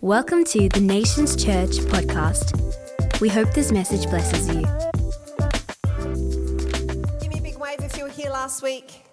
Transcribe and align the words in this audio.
Welcome 0.00 0.44
to 0.44 0.68
the 0.68 0.78
Nations 0.80 1.34
Church 1.34 1.70
podcast. 1.90 3.20
We 3.20 3.28
hope 3.28 3.52
this 3.52 3.72
message 3.72 4.08
blesses 4.08 4.46
you. 4.46 4.62
Give 7.20 7.32
me 7.32 7.40
a 7.40 7.42
big 7.42 7.58
wave 7.58 7.80
if 7.80 7.98
you 7.98 8.04
were 8.04 8.10
here 8.10 8.30
last 8.30 8.62
week. 8.62 9.04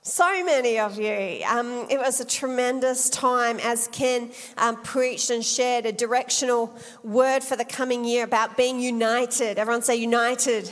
So 0.00 0.42
many 0.46 0.78
of 0.78 0.98
you. 0.98 1.42
Um, 1.46 1.86
it 1.90 1.98
was 1.98 2.20
a 2.20 2.24
tremendous 2.24 3.10
time 3.10 3.58
as 3.60 3.86
Ken 3.88 4.30
um, 4.56 4.82
preached 4.82 5.28
and 5.28 5.44
shared 5.44 5.84
a 5.84 5.92
directional 5.92 6.74
word 7.04 7.44
for 7.44 7.56
the 7.56 7.66
coming 7.66 8.06
year 8.06 8.24
about 8.24 8.56
being 8.56 8.80
united. 8.80 9.58
Everyone 9.58 9.82
say 9.82 9.96
united 9.96 10.70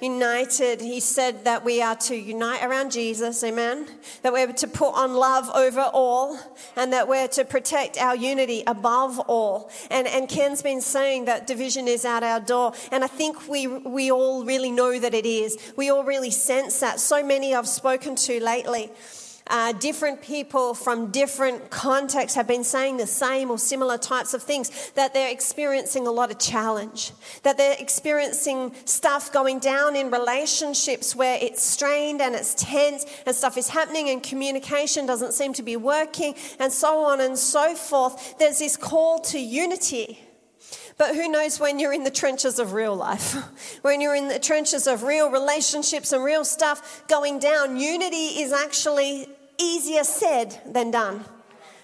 united. 0.00 0.80
He 0.80 1.00
said 1.00 1.44
that 1.44 1.64
we 1.64 1.82
are 1.82 1.96
to 1.96 2.16
unite 2.16 2.62
around 2.62 2.92
Jesus, 2.92 3.42
amen. 3.42 3.86
That 4.22 4.32
we're 4.32 4.52
to 4.52 4.66
put 4.66 4.94
on 4.94 5.14
love 5.14 5.48
over 5.54 5.82
all, 5.92 6.38
and 6.76 6.92
that 6.92 7.08
we're 7.08 7.28
to 7.28 7.44
protect 7.44 7.98
our 7.98 8.16
unity 8.16 8.62
above 8.66 9.18
all. 9.20 9.70
And, 9.90 10.06
and 10.06 10.28
Ken's 10.28 10.62
been 10.62 10.80
saying 10.80 11.26
that 11.26 11.46
division 11.46 11.88
is 11.88 12.04
at 12.04 12.22
our 12.22 12.40
door, 12.40 12.72
and 12.92 13.04
I 13.04 13.08
think 13.08 13.48
we, 13.48 13.66
we 13.66 14.10
all 14.10 14.44
really 14.44 14.70
know 14.70 14.98
that 14.98 15.14
it 15.14 15.26
is. 15.26 15.56
We 15.76 15.90
all 15.90 16.04
really 16.04 16.30
sense 16.30 16.80
that. 16.80 17.00
So 17.00 17.24
many 17.24 17.54
I've 17.54 17.68
spoken 17.68 18.16
to 18.16 18.42
lately 18.42 18.90
uh, 19.48 19.72
different 19.72 20.22
people 20.22 20.74
from 20.74 21.10
different 21.10 21.70
contexts 21.70 22.34
have 22.36 22.46
been 22.46 22.64
saying 22.64 22.96
the 22.96 23.06
same 23.06 23.50
or 23.50 23.58
similar 23.58 23.98
types 23.98 24.34
of 24.34 24.42
things, 24.42 24.90
that 24.92 25.14
they're 25.14 25.30
experiencing 25.30 26.06
a 26.06 26.10
lot 26.10 26.30
of 26.30 26.38
challenge, 26.38 27.12
that 27.42 27.56
they're 27.56 27.76
experiencing 27.78 28.74
stuff 28.84 29.32
going 29.32 29.58
down 29.58 29.94
in 29.96 30.10
relationships 30.10 31.14
where 31.14 31.38
it's 31.40 31.62
strained 31.62 32.20
and 32.20 32.34
it's 32.34 32.54
tense 32.54 33.06
and 33.26 33.34
stuff 33.34 33.56
is 33.56 33.68
happening 33.68 34.10
and 34.10 34.22
communication 34.22 35.06
doesn't 35.06 35.32
seem 35.32 35.52
to 35.52 35.62
be 35.62 35.76
working 35.76 36.34
and 36.58 36.72
so 36.72 37.04
on 37.04 37.20
and 37.20 37.38
so 37.38 37.74
forth. 37.74 38.38
There's 38.38 38.58
this 38.58 38.76
call 38.76 39.20
to 39.20 39.38
unity. 39.38 40.20
But 40.98 41.14
who 41.14 41.28
knows 41.28 41.60
when 41.60 41.78
you're 41.78 41.92
in 41.92 42.04
the 42.04 42.10
trenches 42.10 42.58
of 42.58 42.72
real 42.72 42.96
life? 42.96 43.34
when 43.82 44.00
you're 44.00 44.14
in 44.14 44.28
the 44.28 44.38
trenches 44.38 44.86
of 44.86 45.02
real 45.02 45.30
relationships 45.30 46.12
and 46.12 46.24
real 46.24 46.44
stuff 46.44 47.04
going 47.06 47.38
down, 47.38 47.76
unity 47.76 48.40
is 48.40 48.52
actually 48.52 49.28
easier 49.58 50.04
said 50.04 50.60
than 50.66 50.90
done. 50.90 51.24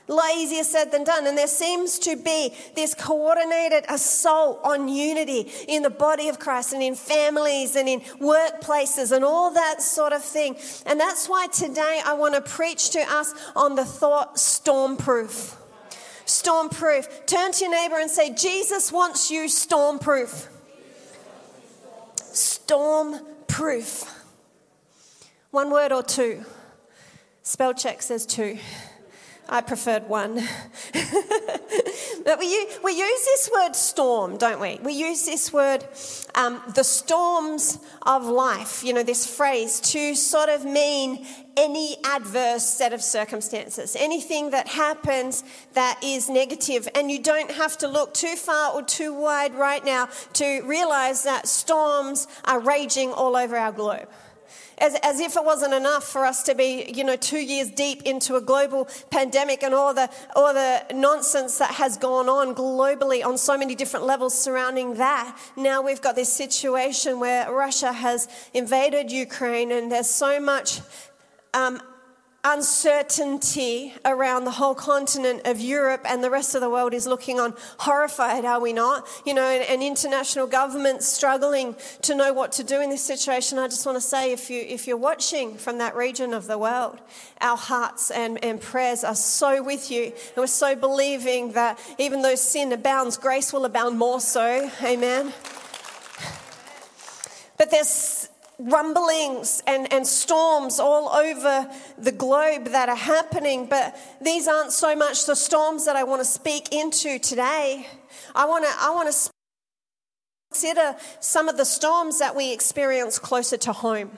A 0.09 0.13
lot 0.13 0.35
easier 0.37 0.65
said 0.65 0.91
than 0.91 1.05
done. 1.05 1.27
And 1.27 1.39
there 1.39 1.47
seems 1.47 1.99
to 2.01 2.17
be 2.17 2.53
this 2.75 2.95
coordinated 2.95 3.85
assault 3.89 4.61
on 4.65 4.89
unity 4.89 5.51
in 5.69 5.83
the 5.83 5.91
body 5.91 6.29
of 6.29 6.39
Christ 6.39 6.73
and 6.73 6.83
in 6.83 6.97
families 6.97 7.77
and 7.77 7.89
in 7.89 8.01
workplaces 8.21 9.13
and 9.13 9.25
all 9.25 9.53
that 9.53 9.81
sort 9.81 10.13
of 10.13 10.23
thing. 10.23 10.57
And 10.87 10.99
that's 10.99 11.29
why 11.29 11.47
today 11.47 12.01
I 12.05 12.15
want 12.15 12.35
to 12.35 12.41
preach 12.41 12.91
to 12.91 13.01
us 13.01 13.33
on 13.55 13.77
the 13.77 13.85
thought 13.85 14.37
stormproof. 14.37 15.57
Stormproof. 16.27 17.27
Turn 17.27 17.53
to 17.53 17.65
your 17.65 17.71
neighbor 17.71 17.99
and 17.99 18.11
say, 18.11 18.35
Jesus 18.35 18.91
wants 18.91 19.31
you 19.31 19.45
stormproof. 19.45 20.49
Stormproof. 22.17 24.19
One 25.53 25.71
word 25.71 25.93
or 25.93 26.03
two. 26.03 26.45
Spell 27.45 27.75
check 27.75 28.03
says 28.03 28.25
two. 28.25 28.59
I 29.49 29.61
preferred 29.61 30.09
one. 30.09 30.37
but 32.25 32.39
we, 32.39 32.67
we 32.85 32.93
use 32.93 33.25
this 33.25 33.51
word 33.53 33.75
storm, 33.75 34.39
don't 34.39 34.61
we? 34.61 34.79
We 34.83 34.93
use 34.93 35.27
this 35.27 35.53
word, 35.53 35.85
um, 36.37 36.63
the 36.75 36.85
storms 36.85 37.79
of 38.03 38.25
life, 38.25 38.85
you 38.85 38.93
know, 38.93 39.03
this 39.03 39.27
phrase 39.27 39.81
to 39.81 40.15
sort 40.15 40.49
of 40.49 40.65
mean 40.65 41.27
any 41.57 41.97
adverse 42.05 42.65
set 42.65 42.93
of 42.93 43.03
circumstances, 43.03 43.97
anything 43.99 44.51
that 44.51 44.69
happens 44.69 45.43
that 45.75 45.99
is 46.03 46.31
negative. 46.31 46.89
And 46.95 47.11
you 47.11 47.21
don't 47.21 47.51
have 47.51 47.77
to 47.79 47.89
look 47.89 48.15
too 48.15 48.37
far 48.37 48.73
or 48.73 48.83
too 48.83 49.13
wide 49.13 49.55
right 49.57 49.85
now 49.85 50.09
to 50.35 50.63
realize 50.63 51.25
that 51.25 51.49
storms 51.49 52.29
are 52.45 52.61
raging 52.61 53.13
all 53.13 53.37
over 53.37 53.57
our 53.57 53.73
globe 53.73 54.09
as, 54.79 54.95
as 55.03 55.21
if 55.21 55.37
it 55.37 55.45
wasn't 55.45 55.75
enough 55.75 56.05
for 56.05 56.25
us 56.25 56.43
to 56.45 56.55
be, 56.55 56.93
you 56.95 57.05
know, 57.05 57.17
two 57.17 57.39
years 57.39 57.71
deep 57.71 58.03
into 58.03 58.37
a 58.37 58.41
global 58.41 58.89
pandemic 59.11 59.63
and 59.63 59.75
all 59.75 59.95
the, 59.95 60.11
all 60.35 60.53
the 60.53 60.85
nonsense 60.95 61.59
that 61.59 61.71
has 61.73 61.97
gone 61.97 62.29
on 62.29 62.55
globally 62.55 63.25
on 63.25 63.39
so 63.39 63.57
many 63.57 63.75
different 63.75 64.07
levels 64.07 64.37
surrounding 64.37 64.95
that. 64.95 65.39
Now 65.57 65.83
we've 65.83 66.01
got 66.01 66.17
this 66.17 66.33
situation 66.33 67.21
where 67.21 67.53
Russia 67.53 67.93
has 67.93 68.29
invaded 68.55 69.13
Ukraine 69.13 69.73
and 69.73 69.91
there's 69.91 70.11
so 70.11 70.41
much 70.41 70.81
um, 71.55 71.81
uncertainty 72.45 73.95
around 74.05 74.45
the 74.45 74.51
whole 74.51 74.75
continent 74.75 75.43
of 75.45 75.61
Europe 75.61 76.01
and 76.05 76.25
the 76.25 76.31
rest 76.31 76.57
of 76.57 76.61
the 76.61 76.69
world 76.69 76.93
is 76.93 77.07
looking 77.07 77.39
on 77.39 77.55
horrified, 77.79 78.45
are 78.45 78.61
we 78.61 78.73
not? 78.73 79.07
You 79.25 79.35
know, 79.35 79.45
and, 79.45 79.83
international 79.83 80.47
governments 80.47 81.07
struggling 81.07 81.77
to 82.03 82.15
know 82.15 82.33
what 82.33 82.53
to 82.53 82.65
do 82.65 82.81
in 82.81 82.91
this 82.91 83.03
situation. 83.03 83.59
I 83.59 83.67
just 83.67 83.85
want 83.85 83.97
to 83.97 84.01
say, 84.01 84.33
if, 84.33 84.49
you, 84.49 84.61
if 84.61 84.87
you're 84.87 84.97
watching 84.97 85.57
from 85.57 85.79
that 85.79 85.95
region 85.95 86.33
of 86.33 86.47
the 86.47 86.57
world, 86.57 87.01
our 87.41 87.57
hearts 87.57 88.11
and, 88.11 88.43
and 88.45 88.61
prayers 88.61 89.05
are 89.05 89.15
so 89.15 89.63
with 89.63 89.91
you. 89.91 90.05
And 90.05 90.37
we're 90.37 90.47
so 90.47 90.75
believing 90.75 91.53
that 91.53 91.79
even 91.99 92.23
though 92.23 92.37
sin 92.37 92.73
abounds, 92.73 93.17
grace 93.17 93.53
will 93.53 93.65
abound 93.65 93.99
more 93.99 94.21
so. 94.21 94.71
Amen. 94.83 95.33
But 97.59 97.71
there's 97.71 98.29
rumblings 98.71 99.63
and, 99.67 99.93
and 99.93 100.07
storms 100.07 100.79
all 100.79 101.09
over 101.09 101.71
the 101.99 102.13
globe 102.13 102.67
that 102.67 102.89
are 102.89 102.97
happening, 102.97 103.67
but 103.67 103.97
these 104.21 104.47
aren't 104.49 104.73
so 104.73 104.95
much 104.95 105.27
the 105.27 105.35
storms 105.35 105.87
that 105.87 105.97
I 105.97 106.05
want 106.05 106.21
to 106.21 106.25
speak 106.25 106.73
into 106.73 107.19
today. 107.19 107.87
I 108.35 108.47
want 108.47 108.65
to, 108.65 108.71
I 108.79 108.91
want 108.91 109.13
to 109.13 109.31
consider 110.51 110.97
some 111.21 111.49
of 111.49 111.57
the 111.57 111.65
storms 111.65 112.19
that 112.19 112.37
we 112.37 112.53
experience 112.53 113.19
closer 113.19 113.57
to 113.57 113.73
home. 113.73 114.11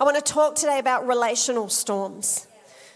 I 0.00 0.04
want 0.04 0.16
to 0.16 0.32
talk 0.32 0.54
today 0.54 0.78
about 0.78 1.06
relational 1.06 1.68
storms 1.68 2.46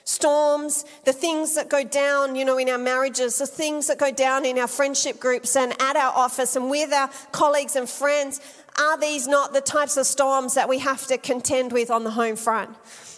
storms, 0.08 0.86
the 1.04 1.12
things 1.12 1.54
that 1.54 1.68
go 1.68 1.84
down, 1.84 2.34
you 2.34 2.42
know, 2.42 2.56
in 2.56 2.68
our 2.70 2.78
marriages, 2.78 3.38
the 3.38 3.46
things 3.46 3.88
that 3.88 3.98
go 3.98 4.10
down 4.10 4.46
in 4.46 4.58
our 4.58 4.66
friendship 4.66 5.20
groups 5.20 5.54
and 5.54 5.74
at 5.80 5.96
our 5.96 6.12
office 6.14 6.56
and 6.56 6.70
with 6.70 6.92
our 6.94 7.10
colleagues 7.30 7.76
and 7.76 7.88
friends. 7.88 8.40
Are 8.80 8.98
these 8.98 9.28
not 9.28 9.52
the 9.52 9.60
types 9.60 9.98
of 9.98 10.06
storms 10.06 10.54
that 10.54 10.66
we 10.66 10.78
have 10.78 11.06
to 11.08 11.18
contend 11.18 11.72
with 11.72 11.90
on 11.90 12.04
the 12.04 12.12
home 12.12 12.36
front? 12.36 12.70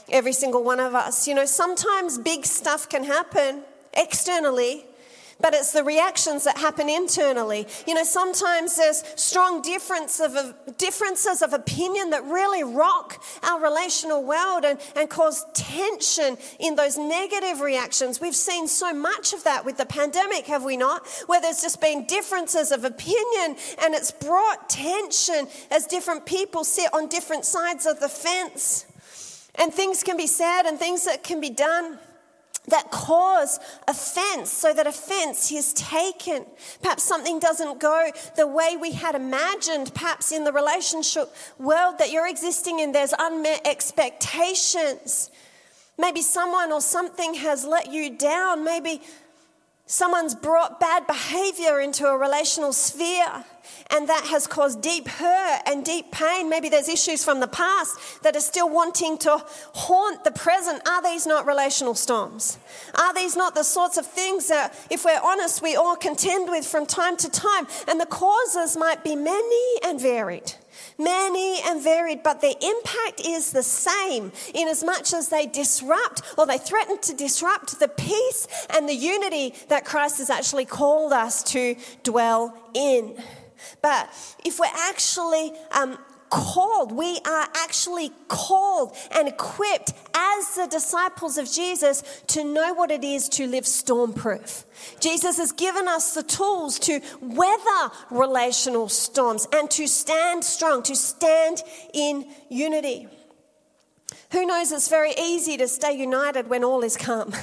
Every 0.08 0.32
single 0.32 0.64
one 0.64 0.80
of 0.80 0.96
us. 0.96 1.28
You 1.28 1.34
know, 1.34 1.44
sometimes 1.44 2.18
big 2.18 2.44
stuff 2.44 2.88
can 2.88 3.04
happen 3.04 3.62
externally 3.94 4.84
but 5.42 5.54
it's 5.54 5.72
the 5.72 5.84
reactions 5.84 6.44
that 6.44 6.58
happen 6.58 6.88
internally. 6.88 7.66
You 7.86 7.94
know, 7.94 8.04
sometimes 8.04 8.76
there's 8.76 9.02
strong 9.16 9.62
difference 9.62 10.20
of, 10.20 10.54
differences 10.76 11.42
of 11.42 11.52
opinion 11.52 12.10
that 12.10 12.24
really 12.24 12.62
rock 12.62 13.22
our 13.42 13.60
relational 13.60 14.22
world 14.22 14.64
and, 14.64 14.78
and 14.96 15.08
cause 15.08 15.44
tension 15.54 16.36
in 16.58 16.76
those 16.76 16.98
negative 16.98 17.60
reactions. 17.60 18.20
We've 18.20 18.34
seen 18.34 18.68
so 18.68 18.92
much 18.92 19.32
of 19.32 19.44
that 19.44 19.64
with 19.64 19.76
the 19.76 19.86
pandemic, 19.86 20.46
have 20.46 20.64
we 20.64 20.76
not? 20.76 21.06
Where 21.26 21.40
there's 21.40 21.62
just 21.62 21.80
been 21.80 22.06
differences 22.06 22.72
of 22.72 22.84
opinion 22.84 23.56
and 23.82 23.94
it's 23.94 24.10
brought 24.10 24.68
tension 24.68 25.48
as 25.70 25.86
different 25.86 26.26
people 26.26 26.64
sit 26.64 26.92
on 26.92 27.08
different 27.08 27.44
sides 27.44 27.86
of 27.86 28.00
the 28.00 28.08
fence. 28.08 28.86
And 29.56 29.72
things 29.74 30.02
can 30.02 30.16
be 30.16 30.26
said 30.26 30.62
and 30.62 30.78
things 30.78 31.04
that 31.04 31.22
can 31.24 31.40
be 31.40 31.50
done 31.50 31.98
that 32.70 32.90
cause 32.90 33.58
offense 33.86 34.50
so 34.50 34.72
that 34.72 34.86
offense 34.86 35.50
is 35.52 35.72
taken. 35.74 36.46
Perhaps 36.82 37.02
something 37.02 37.38
doesn't 37.38 37.80
go 37.80 38.10
the 38.36 38.46
way 38.46 38.76
we 38.80 38.92
had 38.92 39.14
imagined, 39.14 39.94
perhaps 39.94 40.32
in 40.32 40.44
the 40.44 40.52
relationship 40.52 41.34
world 41.58 41.98
that 41.98 42.10
you're 42.10 42.28
existing 42.28 42.80
in, 42.80 42.92
there's 42.92 43.14
unmet 43.18 43.66
expectations. 43.66 45.30
Maybe 45.98 46.22
someone 46.22 46.72
or 46.72 46.80
something 46.80 47.34
has 47.34 47.64
let 47.64 47.92
you 47.92 48.16
down. 48.16 48.64
Maybe 48.64 49.02
someone's 49.90 50.36
brought 50.36 50.78
bad 50.78 51.04
behavior 51.08 51.80
into 51.80 52.06
a 52.06 52.16
relational 52.16 52.72
sphere 52.72 53.44
and 53.90 54.08
that 54.08 54.24
has 54.26 54.46
caused 54.46 54.80
deep 54.80 55.08
hurt 55.08 55.62
and 55.66 55.84
deep 55.84 56.12
pain. 56.12 56.48
Maybe 56.48 56.68
there's 56.68 56.88
issues 56.88 57.24
from 57.24 57.40
the 57.40 57.48
past 57.48 58.22
that 58.22 58.36
are 58.36 58.40
still 58.40 58.70
wanting 58.70 59.18
to 59.18 59.44
haunt 59.74 60.22
the 60.22 60.30
present. 60.30 60.86
Are 60.88 61.02
these 61.02 61.26
not 61.26 61.44
relational 61.44 61.94
storms? 61.94 62.58
Are 62.94 63.12
these 63.12 63.36
not 63.36 63.56
the 63.56 63.64
sorts 63.64 63.96
of 63.96 64.06
things 64.06 64.46
that, 64.46 64.78
if 64.90 65.04
we're 65.04 65.20
honest, 65.20 65.60
we 65.60 65.74
all 65.74 65.96
contend 65.96 66.48
with 66.48 66.64
from 66.64 66.86
time 66.86 67.16
to 67.16 67.28
time? 67.28 67.66
And 67.88 68.00
the 68.00 68.06
causes 68.06 68.76
might 68.76 69.02
be 69.02 69.16
many 69.16 69.80
and 69.82 70.00
varied 70.00 70.54
many 71.00 71.60
and 71.62 71.82
varied, 71.82 72.22
but 72.22 72.40
their 72.40 72.54
impact 72.60 73.22
is 73.24 73.52
the 73.52 73.62
same 73.62 74.32
in 74.54 74.68
as 74.68 74.84
much 74.84 75.12
as 75.12 75.28
they 75.28 75.46
disrupt 75.46 76.22
or 76.38 76.46
they 76.46 76.58
threaten 76.58 76.98
to 77.00 77.14
disrupt 77.14 77.80
the 77.80 77.88
peace 77.88 78.46
and 78.70 78.88
the 78.88 78.94
unity 78.94 79.54
that 79.68 79.84
Christ 79.84 80.18
has 80.18 80.30
actually 80.30 80.66
called 80.66 81.12
us 81.12 81.42
to 81.44 81.76
dwell 82.02 82.54
in. 82.74 83.16
But 83.82 84.08
if 84.44 84.58
we're 84.58 84.66
actually 84.74 85.52
um, 85.72 85.98
called. 86.30 86.92
We 86.92 87.20
are 87.26 87.48
actually 87.54 88.12
called 88.28 88.96
and 89.10 89.28
equipped 89.28 89.92
as 90.14 90.54
the 90.54 90.66
disciples 90.66 91.36
of 91.36 91.50
Jesus 91.50 92.02
to 92.28 92.44
know 92.44 92.72
what 92.72 92.90
it 92.90 93.04
is 93.04 93.28
to 93.30 93.46
live 93.46 93.64
stormproof. 93.64 94.64
Jesus 95.00 95.36
has 95.36 95.52
given 95.52 95.88
us 95.88 96.14
the 96.14 96.22
tools 96.22 96.78
to 96.80 97.00
weather 97.20 97.94
relational 98.10 98.88
storms 98.88 99.46
and 99.52 99.70
to 99.72 99.86
stand 99.86 100.44
strong, 100.44 100.82
to 100.84 100.96
stand 100.96 101.62
in 101.92 102.26
unity. 102.48 103.08
Who 104.32 104.46
knows 104.46 104.70
it's 104.70 104.88
very 104.88 105.12
easy 105.20 105.56
to 105.56 105.66
stay 105.66 105.92
united 105.92 106.48
when 106.48 106.64
all 106.64 106.82
is 106.82 106.96
calm. 106.96 107.34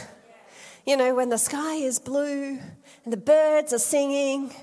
You 0.86 0.96
know, 0.96 1.14
when 1.16 1.28
the 1.28 1.38
sky 1.38 1.76
is 1.76 2.00
blue 2.00 2.60
and 3.04 3.14
the 3.14 3.18
birds 3.18 3.74
are 3.74 3.80
singing, 3.80 4.54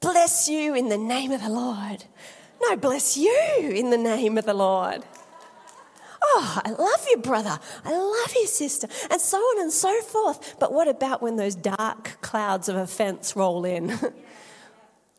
bless 0.00 0.48
you 0.48 0.74
in 0.74 0.88
the 0.88 0.96
name 0.96 1.32
of 1.32 1.42
the 1.42 1.50
Lord. 1.50 2.04
No, 2.60 2.76
bless 2.76 3.16
you 3.16 3.72
in 3.74 3.90
the 3.90 3.98
name 3.98 4.38
of 4.38 4.44
the 4.44 4.54
Lord. 4.54 5.04
Oh, 6.22 6.60
I 6.64 6.70
love 6.70 7.06
you, 7.10 7.18
brother. 7.18 7.58
I 7.84 7.96
love 7.96 8.34
you, 8.34 8.46
sister. 8.46 8.88
And 9.10 9.20
so 9.20 9.38
on 9.38 9.62
and 9.62 9.72
so 9.72 10.00
forth. 10.02 10.56
But 10.58 10.72
what 10.72 10.88
about 10.88 11.22
when 11.22 11.36
those 11.36 11.54
dark 11.54 12.18
clouds 12.20 12.68
of 12.68 12.76
offense 12.76 13.36
roll 13.36 13.64
in? 13.64 13.98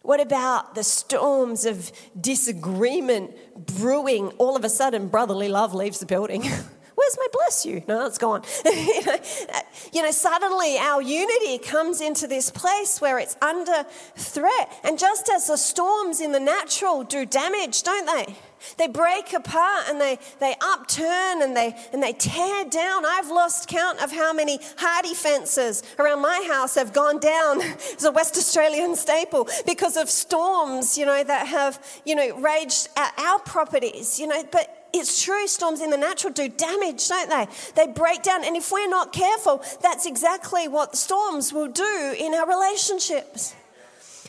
What 0.02 0.22
about 0.22 0.76
the 0.76 0.84
storms 0.84 1.66
of 1.66 1.92
disagreement 2.20 3.66
brewing? 3.68 4.30
All 4.38 4.56
of 4.56 4.64
a 4.64 4.70
sudden, 4.70 5.10
brotherly 5.10 5.50
love 5.50 5.74
leaves 5.74 6.00
the 6.00 6.06
building. 6.06 6.44
Where's 7.00 7.18
my 7.18 7.28
bless 7.32 7.66
you? 7.66 7.82
No, 7.88 8.06
it's 8.06 8.18
gone. 8.18 8.44
you, 8.66 9.06
know, 9.06 9.14
uh, 9.54 9.60
you 9.94 10.02
know, 10.02 10.12
suddenly 10.12 10.78
our 10.78 11.02
unity 11.02 11.58
comes 11.58 12.02
into 12.02 12.28
this 12.28 12.52
place 12.52 13.00
where 13.00 13.18
it's 13.18 13.38
under 13.42 13.86
threat. 14.18 14.70
And 14.84 15.00
just 15.00 15.30
as 15.30 15.48
the 15.48 15.56
storms 15.56 16.20
in 16.20 16.34
the 16.34 16.42
natural 16.42 17.06
do 17.06 17.26
damage, 17.26 17.84
don't 17.84 18.06
they? 18.06 18.36
They 18.78 18.88
break 18.88 19.32
apart 19.32 19.86
and 19.88 20.02
they, 20.02 20.20
they 20.42 20.56
upturn 20.60 21.42
and 21.42 21.56
they, 21.56 21.74
and 21.94 22.04
they 22.04 22.12
tear 22.12 22.66
down. 22.66 23.06
I've 23.06 23.30
lost 23.30 23.70
count 23.70 24.04
of 24.04 24.12
how 24.12 24.34
many 24.34 24.58
Hardie 24.58 25.16
fences 25.16 25.84
around 26.00 26.22
my 26.22 26.46
house 26.52 26.76
have 26.76 26.92
gone 26.92 27.20
down 27.20 27.62
as 27.96 28.04
a 28.04 28.12
West 28.12 28.36
Australian 28.36 28.98
staple 28.98 29.48
because 29.66 29.96
of 29.96 30.10
storms, 30.10 30.98
you 30.98 31.06
know, 31.06 31.24
that 31.24 31.48
have, 31.48 31.82
you 32.04 32.16
know, 32.16 32.38
raged 32.42 32.90
at 32.98 33.18
our 33.18 33.40
properties, 33.40 34.20
you 34.20 34.28
know, 34.28 34.44
but 34.52 34.79
it's 34.94 35.24
true, 35.24 35.48
storms 35.48 35.82
in 35.82 35.90
the 35.90 35.98
natural 35.98 36.34
do 36.34 36.50
damage, 36.50 37.08
don't 37.08 37.30
they? 37.30 37.48
They 37.76 37.92
break 37.92 38.24
down, 38.24 38.44
and 38.44 38.56
if 38.56 38.72
we're 38.72 38.90
not 38.90 39.14
careful, 39.14 39.64
that's 39.82 40.06
exactly 40.06 40.68
what 40.68 40.96
storms 40.96 41.54
will 41.54 41.68
do 41.68 42.16
in 42.18 42.34
our 42.34 42.48
relationships. 42.48 43.56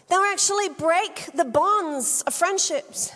They'll 0.08 0.20
actually 0.20 0.68
break 0.70 1.30
the 1.34 1.44
bonds 1.44 2.22
of 2.22 2.34
friendships. 2.34 3.12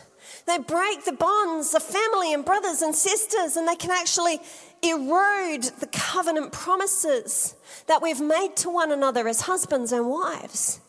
They 0.47 0.59
break 0.59 1.05
the 1.05 1.13
bonds 1.13 1.75
of 1.75 1.83
family 1.83 2.33
and 2.33 2.45
brothers 2.45 2.83
and 2.83 2.95
sisters, 2.95 3.57
and 3.57 3.67
they 3.67 3.77
can 3.77 3.91
actually 3.91 4.41
erode 4.83 5.63
the 5.81 5.89
covenant 5.91 6.53
promises 6.53 7.55
that 7.87 8.03
we've 8.03 8.21
made 8.21 8.55
to 8.57 8.71
one 8.71 8.93
another 8.93 9.27
as 9.27 9.43
husbands 9.43 9.93
and 9.93 10.09
wives. 10.09 10.81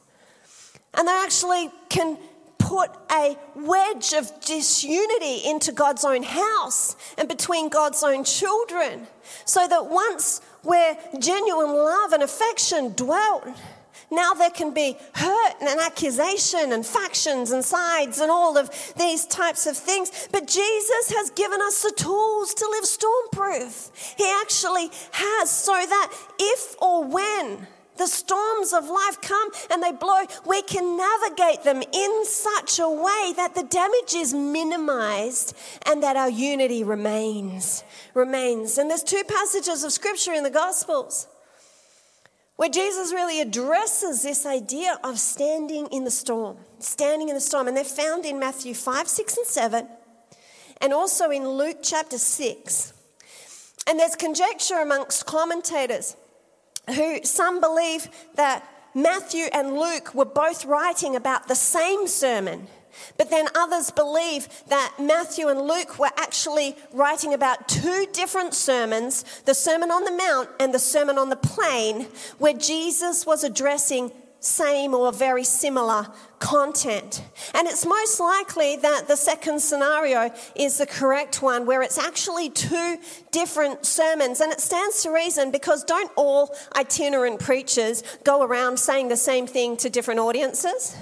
And 0.93 1.07
they 1.07 1.21
actually 1.23 1.71
can 1.89 2.17
put 2.57 2.89
a 3.11 3.37
wedge 3.55 4.13
of 4.13 4.31
disunity 4.41 5.41
into 5.45 5.71
God's 5.71 6.03
own 6.03 6.23
house 6.23 6.95
and 7.17 7.27
between 7.27 7.69
God's 7.69 8.03
own 8.03 8.23
children, 8.23 9.07
so 9.45 9.67
that 9.67 9.87
once 9.87 10.41
where 10.63 10.97
genuine 11.19 11.73
love 11.73 12.13
and 12.13 12.23
affection 12.23 12.93
dwelt, 12.93 13.47
now 14.11 14.33
there 14.33 14.51
can 14.51 14.73
be 14.73 14.97
hurt 15.13 15.55
and 15.61 15.79
accusation 15.79 16.71
and 16.71 16.85
factions 16.85 17.51
and 17.51 17.65
sides 17.65 18.19
and 18.19 18.29
all 18.29 18.57
of 18.57 18.69
these 18.97 19.25
types 19.25 19.65
of 19.65 19.75
things. 19.75 20.29
But 20.31 20.47
Jesus 20.47 21.11
has 21.15 21.31
given 21.31 21.59
us 21.61 21.81
the 21.81 21.93
tools 21.95 22.53
to 22.53 22.67
live 22.69 22.83
stormproof. 22.83 24.15
He 24.17 24.31
actually 24.41 24.91
has, 25.11 25.49
so 25.49 25.73
that 25.73 26.13
if 26.39 26.75
or 26.81 27.03
when 27.03 27.67
the 27.97 28.07
storms 28.07 28.73
of 28.73 28.89
life 28.89 29.21
come 29.21 29.49
and 29.71 29.81
they 29.81 29.91
blow, 29.91 30.23
we 30.45 30.61
can 30.61 30.97
navigate 30.97 31.63
them 31.63 31.81
in 31.81 32.25
such 32.25 32.79
a 32.79 32.89
way 32.89 33.33
that 33.35 33.53
the 33.55 33.63
damage 33.63 34.13
is 34.13 34.33
minimized 34.33 35.55
and 35.85 36.03
that 36.03 36.15
our 36.15 36.29
unity 36.29 36.83
remains. 36.83 37.83
Remains. 38.13 38.77
And 38.77 38.89
there's 38.89 39.03
two 39.03 39.23
passages 39.27 39.83
of 39.83 39.91
scripture 39.91 40.33
in 40.33 40.43
the 40.43 40.49
Gospels 40.49 41.27
where 42.55 42.69
Jesus 42.69 43.11
really 43.11 43.41
addresses 43.41 44.23
this 44.23 44.45
idea 44.45 44.97
of 45.03 45.19
standing 45.19 45.87
in 45.87 46.05
the 46.05 46.11
storm, 46.11 46.57
standing 46.79 47.29
in 47.29 47.35
the 47.35 47.41
storm. 47.41 47.67
And 47.67 47.75
they're 47.75 47.83
found 47.83 48.25
in 48.25 48.39
Matthew 48.39 48.73
5, 48.73 49.07
6, 49.07 49.37
and 49.37 49.45
7, 49.45 49.87
and 50.81 50.93
also 50.93 51.29
in 51.29 51.47
Luke 51.47 51.79
chapter 51.81 52.17
6. 52.17 52.93
And 53.87 53.99
there's 53.99 54.15
conjecture 54.15 54.79
amongst 54.79 55.25
commentators 55.25 56.15
who 56.93 57.23
some 57.23 57.59
believe 57.59 58.09
that 58.35 58.67
Matthew 58.93 59.45
and 59.51 59.77
Luke 59.77 60.13
were 60.15 60.25
both 60.25 60.65
writing 60.65 61.15
about 61.15 61.47
the 61.47 61.55
same 61.55 62.07
sermon. 62.07 62.67
But 63.17 63.29
then 63.29 63.47
others 63.55 63.91
believe 63.91 64.47
that 64.67 64.93
Matthew 64.99 65.49
and 65.49 65.61
Luke 65.61 65.99
were 65.99 66.11
actually 66.15 66.77
writing 66.93 67.33
about 67.33 67.67
two 67.67 68.05
different 68.13 68.53
sermons 68.53 69.23
the 69.45 69.53
Sermon 69.53 69.91
on 69.91 70.05
the 70.05 70.11
Mount 70.11 70.49
and 70.59 70.73
the 70.73 70.79
Sermon 70.79 71.17
on 71.17 71.29
the 71.29 71.35
Plain, 71.35 72.07
where 72.37 72.53
Jesus 72.53 73.25
was 73.25 73.43
addressing 73.43 74.11
same 74.45 74.93
or 74.93 75.11
very 75.11 75.43
similar 75.43 76.07
content. 76.39 77.23
And 77.53 77.67
it's 77.67 77.85
most 77.85 78.19
likely 78.19 78.75
that 78.77 79.07
the 79.07 79.15
second 79.15 79.59
scenario 79.61 80.31
is 80.55 80.77
the 80.77 80.85
correct 80.85 81.41
one, 81.41 81.65
where 81.65 81.81
it's 81.81 81.97
actually 81.97 82.49
two 82.49 82.97
different 83.31 83.85
sermons. 83.85 84.41
And 84.41 84.51
it 84.51 84.61
stands 84.61 85.03
to 85.03 85.11
reason 85.11 85.51
because 85.51 85.83
don't 85.83 86.11
all 86.15 86.55
itinerant 86.75 87.39
preachers 87.39 88.03
go 88.23 88.43
around 88.43 88.77
saying 88.77 89.07
the 89.07 89.17
same 89.17 89.47
thing 89.47 89.77
to 89.77 89.89
different 89.89 90.19
audiences? 90.19 90.95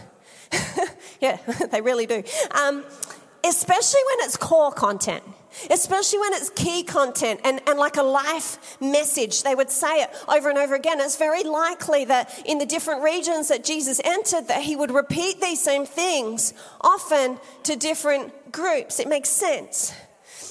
yeah, 1.19 1.37
they 1.71 1.81
really 1.81 2.05
do. 2.05 2.23
Um, 2.51 2.83
especially 3.43 4.01
when 4.09 4.25
it's 4.25 4.37
core 4.37 4.71
content 4.71 5.23
especially 5.69 6.19
when 6.19 6.33
it's 6.33 6.49
key 6.49 6.83
content 6.83 7.39
and, 7.43 7.61
and 7.67 7.79
like 7.79 7.97
a 7.97 8.03
life 8.03 8.77
message. 8.79 9.43
They 9.43 9.55
would 9.55 9.69
say 9.69 10.01
it 10.01 10.09
over 10.27 10.49
and 10.49 10.57
over 10.57 10.75
again. 10.75 10.99
It's 10.99 11.17
very 11.17 11.43
likely 11.43 12.05
that 12.05 12.41
in 12.45 12.57
the 12.57 12.65
different 12.65 13.03
regions 13.03 13.47
that 13.49 13.63
Jesus 13.63 14.01
entered, 14.03 14.47
that 14.47 14.61
he 14.63 14.75
would 14.75 14.91
repeat 14.91 15.41
these 15.41 15.61
same 15.61 15.85
things, 15.85 16.53
often 16.81 17.39
to 17.63 17.75
different 17.75 18.51
groups. 18.51 18.99
It 18.99 19.07
makes 19.07 19.29
sense. 19.29 19.93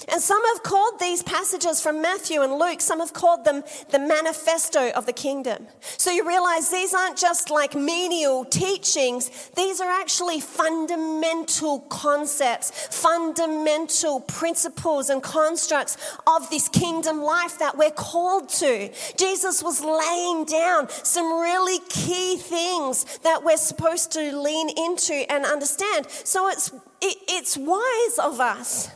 And 0.09 0.21
some 0.21 0.43
have 0.55 0.63
called 0.63 0.99
these 0.99 1.23
passages 1.23 1.81
from 1.81 2.03
Matthew 2.03 2.43
and 2.43 2.55
Luke, 2.55 2.81
some 2.81 3.01
have 3.01 3.13
called 3.13 3.45
them 3.45 3.63
the 3.91 3.99
manifesto 3.99 4.91
of 4.91 5.07
the 5.07 5.13
kingdom. 5.13 5.67
So 5.81 6.11
you 6.11 6.27
realize 6.27 6.71
these 6.71 6.95
aren't 6.95 7.17
just 7.17 7.51
like 7.51 7.75
menial 7.75 8.45
teachings, 8.45 9.51
these 9.57 9.81
are 9.81 9.91
actually 9.91 10.41
fundamental 10.41 11.81
concepts, 11.81 12.71
fundamental 12.89 14.21
principles 14.21 15.11
and 15.11 15.23
constructs 15.23 15.97
of 16.27 16.49
this 16.51 16.69
kingdom 16.69 17.23
life 17.23 17.59
that 17.59 17.77
we're 17.77 17.91
called 17.91 18.49
to. 18.49 18.91
Jesus 19.17 19.63
was 19.63 19.83
laying 19.83 20.45
down 20.45 20.89
some 20.89 21.41
really 21.41 21.79
key 21.89 22.37
things 22.37 23.19
that 23.19 23.45
we're 23.45 23.57
supposed 23.57 24.13
to 24.13 24.37
lean 24.37 24.71
into 24.77 25.31
and 25.31 25.45
understand. 25.45 26.07
So 26.11 26.49
it's, 26.49 26.73
it, 27.01 27.17
it's 27.29 27.57
wise 27.57 28.19
of 28.19 28.41
us 28.41 28.91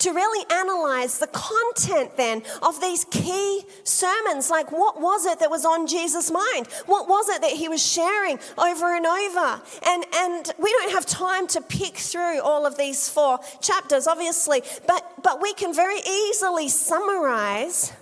to 0.00 0.12
really 0.12 0.44
analyze 0.50 1.18
the 1.18 1.28
content 1.28 2.16
then 2.16 2.42
of 2.62 2.80
these 2.80 3.04
key 3.04 3.62
sermons. 3.84 4.50
Like, 4.50 4.72
what 4.72 5.00
was 5.00 5.26
it 5.26 5.38
that 5.40 5.50
was 5.50 5.64
on 5.64 5.86
Jesus' 5.86 6.30
mind? 6.30 6.66
What 6.86 7.08
was 7.08 7.28
it 7.28 7.40
that 7.42 7.52
he 7.52 7.68
was 7.68 7.84
sharing 7.84 8.38
over 8.58 8.94
and 8.94 9.06
over? 9.06 9.62
And, 9.86 10.04
and 10.14 10.52
we 10.58 10.72
don't 10.72 10.92
have 10.92 11.06
time 11.06 11.46
to 11.48 11.60
pick 11.60 11.96
through 11.96 12.40
all 12.40 12.66
of 12.66 12.76
these 12.76 13.08
four 13.08 13.38
chapters, 13.60 14.06
obviously, 14.06 14.62
but, 14.86 15.22
but 15.22 15.40
we 15.40 15.54
can 15.54 15.74
very 15.74 16.00
easily 16.00 16.68
summarize 16.68 17.92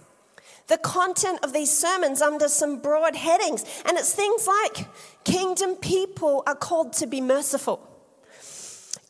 the 0.69 0.78
content 0.78 1.40
of 1.43 1.52
these 1.52 1.71
sermons 1.71 2.23
under 2.23 2.49
some 2.49 2.78
broad 2.78 3.17
headings. 3.17 3.64
And 3.87 3.97
it's 3.97 4.14
things 4.14 4.47
like 4.47 4.87
kingdom 5.25 5.76
people 5.76 6.43
are 6.47 6.55
called 6.55 6.93
to 6.95 7.07
be 7.07 7.21
merciful. 7.21 7.85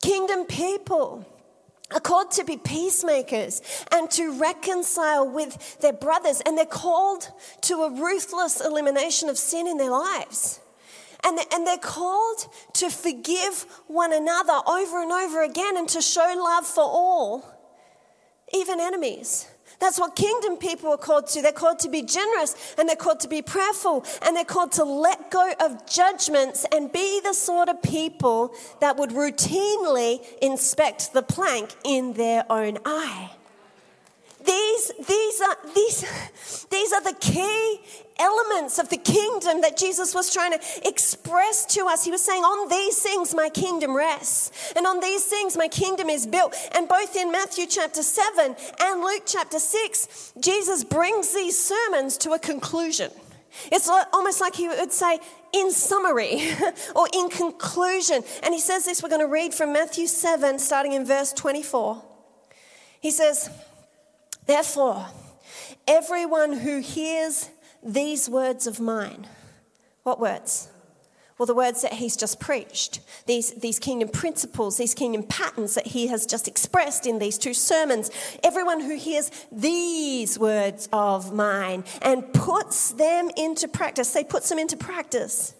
Kingdom 0.01 0.45
people 0.45 1.25
are 1.91 1.99
called 1.99 2.31
to 2.31 2.43
be 2.43 2.57
peacemakers 2.57 3.61
and 3.91 4.09
to 4.11 4.39
reconcile 4.39 5.27
with 5.27 5.79
their 5.79 5.93
brothers, 5.93 6.41
and 6.45 6.57
they're 6.57 6.65
called 6.65 7.29
to 7.61 7.83
a 7.83 7.91
ruthless 7.91 8.61
elimination 8.61 9.29
of 9.29 9.37
sin 9.37 9.67
in 9.67 9.77
their 9.77 9.91
lives. 9.91 10.59
And, 11.23 11.39
and 11.51 11.67
they're 11.67 11.77
called 11.77 12.47
to 12.73 12.89
forgive 12.89 13.65
one 13.87 14.13
another 14.13 14.59
over 14.67 15.01
and 15.01 15.11
over 15.11 15.43
again 15.43 15.75
and 15.77 15.89
to 15.89 16.01
show 16.01 16.33
love 16.37 16.65
for 16.65 16.83
all, 16.83 17.43
even 18.53 18.79
enemies. 18.79 19.47
That's 19.79 19.99
what 19.99 20.15
kingdom 20.15 20.57
people 20.57 20.91
are 20.91 20.97
called 20.97 21.27
to. 21.27 21.41
They're 21.41 21.51
called 21.51 21.79
to 21.79 21.89
be 21.89 22.01
generous 22.01 22.75
and 22.77 22.87
they're 22.87 22.95
called 22.95 23.21
to 23.21 23.27
be 23.27 23.41
prayerful 23.41 24.05
and 24.21 24.35
they're 24.35 24.43
called 24.43 24.73
to 24.73 24.83
let 24.83 25.31
go 25.31 25.53
of 25.59 25.85
judgments 25.87 26.65
and 26.71 26.91
be 26.91 27.21
the 27.21 27.33
sort 27.33 27.69
of 27.69 27.81
people 27.81 28.53
that 28.81 28.97
would 28.97 29.11
routinely 29.11 30.19
inspect 30.41 31.13
the 31.13 31.21
plank 31.21 31.69
in 31.83 32.13
their 32.13 32.45
own 32.51 32.77
eye. 32.85 33.31
These, 34.45 34.91
these, 35.07 35.41
are, 35.41 35.57
these, 35.75 36.65
these 36.71 36.93
are 36.93 37.01
the 37.01 37.15
key 37.19 37.81
elements 38.17 38.79
of 38.79 38.89
the 38.89 38.97
kingdom 38.97 39.61
that 39.61 39.77
Jesus 39.77 40.13
was 40.13 40.33
trying 40.33 40.51
to 40.51 40.87
express 40.87 41.65
to 41.73 41.85
us. 41.87 42.05
He 42.05 42.11
was 42.11 42.21
saying, 42.21 42.43
On 42.43 42.69
these 42.69 43.01
things 43.01 43.33
my 43.33 43.49
kingdom 43.49 43.95
rests, 43.95 44.73
and 44.75 44.85
on 44.85 44.99
these 44.99 45.25
things 45.25 45.57
my 45.57 45.67
kingdom 45.67 46.09
is 46.09 46.25
built. 46.25 46.55
And 46.73 46.87
both 46.87 47.15
in 47.15 47.31
Matthew 47.31 47.65
chapter 47.67 48.03
7 48.03 48.55
and 48.81 49.01
Luke 49.01 49.23
chapter 49.25 49.59
6, 49.59 50.33
Jesus 50.39 50.83
brings 50.83 51.33
these 51.33 51.57
sermons 51.57 52.17
to 52.19 52.31
a 52.31 52.39
conclusion. 52.39 53.11
It's 53.71 53.89
almost 54.13 54.41
like 54.41 54.55
he 54.55 54.67
would 54.67 54.93
say, 54.93 55.19
in 55.51 55.71
summary 55.71 56.51
or 56.95 57.07
in 57.13 57.29
conclusion. 57.29 58.23
And 58.43 58.53
he 58.53 58.59
says 58.59 58.85
this, 58.85 59.01
we're 59.01 59.09
going 59.09 59.21
to 59.21 59.27
read 59.27 59.53
from 59.53 59.73
Matthew 59.73 60.07
7, 60.07 60.59
starting 60.59 60.93
in 60.93 61.05
verse 61.05 61.33
24. 61.33 62.03
He 63.01 63.11
says, 63.11 63.49
Therefore, 64.49 65.05
everyone 65.87 66.53
who 66.53 66.79
hears 66.79 67.51
these 67.83 68.27
words 68.27 68.65
of 68.65 68.79
mine, 68.79 69.27
what 70.01 70.19
words? 70.19 70.69
Well, 71.37 71.45
the 71.45 71.53
words 71.53 71.83
that 71.83 71.93
he's 71.93 72.17
just 72.17 72.39
preached, 72.39 72.99
these, 73.27 73.51
these 73.51 73.77
kingdom 73.77 74.09
principles, 74.09 74.77
these 74.77 74.95
kingdom 74.95 75.21
patterns 75.21 75.75
that 75.75 75.85
he 75.85 76.07
has 76.07 76.25
just 76.25 76.47
expressed 76.47 77.05
in 77.05 77.19
these 77.19 77.37
two 77.37 77.53
sermons. 77.53 78.09
Everyone 78.43 78.79
who 78.79 78.97
hears 78.97 79.29
these 79.51 80.39
words 80.39 80.89
of 80.91 81.31
mine 81.31 81.83
and 82.01 82.33
puts 82.33 82.93
them 82.93 83.29
into 83.37 83.67
practice, 83.67 84.09
say, 84.09 84.23
puts 84.23 84.49
them 84.49 84.57
into 84.57 84.77
practice 84.77 85.53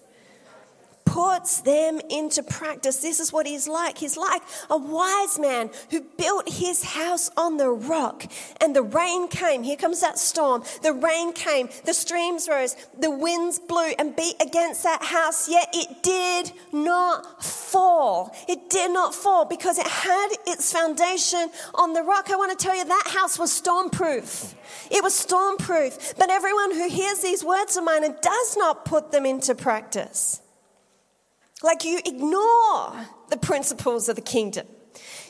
puts 1.09 1.61
them 1.61 1.99
into 2.11 2.43
practice. 2.43 2.97
This 2.97 3.19
is 3.19 3.33
what 3.33 3.47
he's 3.47 3.67
like. 3.67 3.97
He's 3.97 4.15
like 4.15 4.43
a 4.69 4.77
wise 4.77 5.39
man 5.39 5.71
who 5.89 6.01
built 6.01 6.47
his 6.47 6.83
house 6.83 7.31
on 7.35 7.57
the 7.57 7.69
rock, 7.69 8.25
and 8.61 8.75
the 8.75 8.83
rain 8.83 9.27
came. 9.27 9.63
Here 9.63 9.75
comes 9.75 10.01
that 10.01 10.19
storm. 10.19 10.63
The 10.83 10.93
rain 10.93 11.33
came, 11.33 11.69
the 11.85 11.95
streams 11.95 12.47
rose, 12.47 12.75
the 12.97 13.09
winds 13.09 13.57
blew 13.57 13.93
and 13.97 14.15
beat 14.15 14.35
against 14.39 14.83
that 14.83 15.03
house, 15.03 15.49
yet 15.49 15.69
it 15.73 16.03
did 16.03 16.51
not 16.71 17.43
fall. 17.43 18.35
It 18.47 18.69
did 18.69 18.91
not 18.91 19.15
fall 19.15 19.45
because 19.45 19.79
it 19.79 19.87
had 19.87 20.29
its 20.45 20.71
foundation 20.71 21.49
on 21.73 21.93
the 21.93 22.03
rock. 22.03 22.29
I 22.29 22.35
want 22.35 22.57
to 22.57 22.63
tell 22.63 22.75
you 22.75 22.85
that 22.85 23.07
house 23.07 23.39
was 23.39 23.49
stormproof. 23.49 24.53
It 24.91 25.03
was 25.03 25.13
stormproof. 25.13 26.17
But 26.17 26.29
everyone 26.29 26.71
who 26.71 26.87
hears 26.87 27.19
these 27.21 27.43
words 27.43 27.77
of 27.77 27.83
mine 27.83 28.03
and 28.03 28.15
does 28.21 28.57
not 28.57 28.85
put 28.85 29.11
them 29.11 29.25
into 29.25 29.55
practice, 29.55 30.41
like 31.63 31.83
you 31.83 31.99
ignore 32.05 33.07
the 33.29 33.37
principles 33.37 34.09
of 34.09 34.15
the 34.15 34.21
kingdom. 34.21 34.67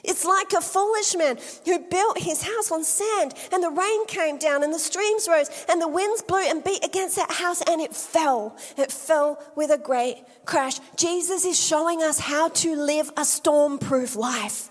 It's 0.04 0.24
like 0.24 0.54
a 0.54 0.62
foolish 0.62 1.16
man 1.16 1.38
who 1.66 1.80
built 1.80 2.20
his 2.20 2.42
house 2.42 2.72
on 2.72 2.84
sand, 2.84 3.34
and 3.52 3.62
the 3.62 3.70
rain 3.70 4.06
came 4.08 4.38
down, 4.38 4.64
and 4.64 4.74
the 4.74 4.80
streams 4.80 5.28
rose, 5.28 5.50
and 5.70 5.82
the 5.82 5.88
winds 5.88 6.22
blew 6.22 6.40
and 6.40 6.64
beat 6.64 6.84
against 6.86 7.18
that 7.18 7.32
house, 7.32 7.62
and 7.68 7.82
it 7.82 7.94
fell. 7.96 8.56
It 8.78 8.92
fell 8.92 9.44
with 9.56 9.70
a 9.70 9.78
great 9.78 10.24
crash. 10.46 10.80
Jesus 10.96 11.46
is 11.46 11.60
showing 11.60 12.02
us 12.02 12.20
how 12.20 12.50
to 12.50 12.76
live 12.76 13.12
a 13.18 13.26
storm-proof 13.26 14.16
life. 14.16 14.70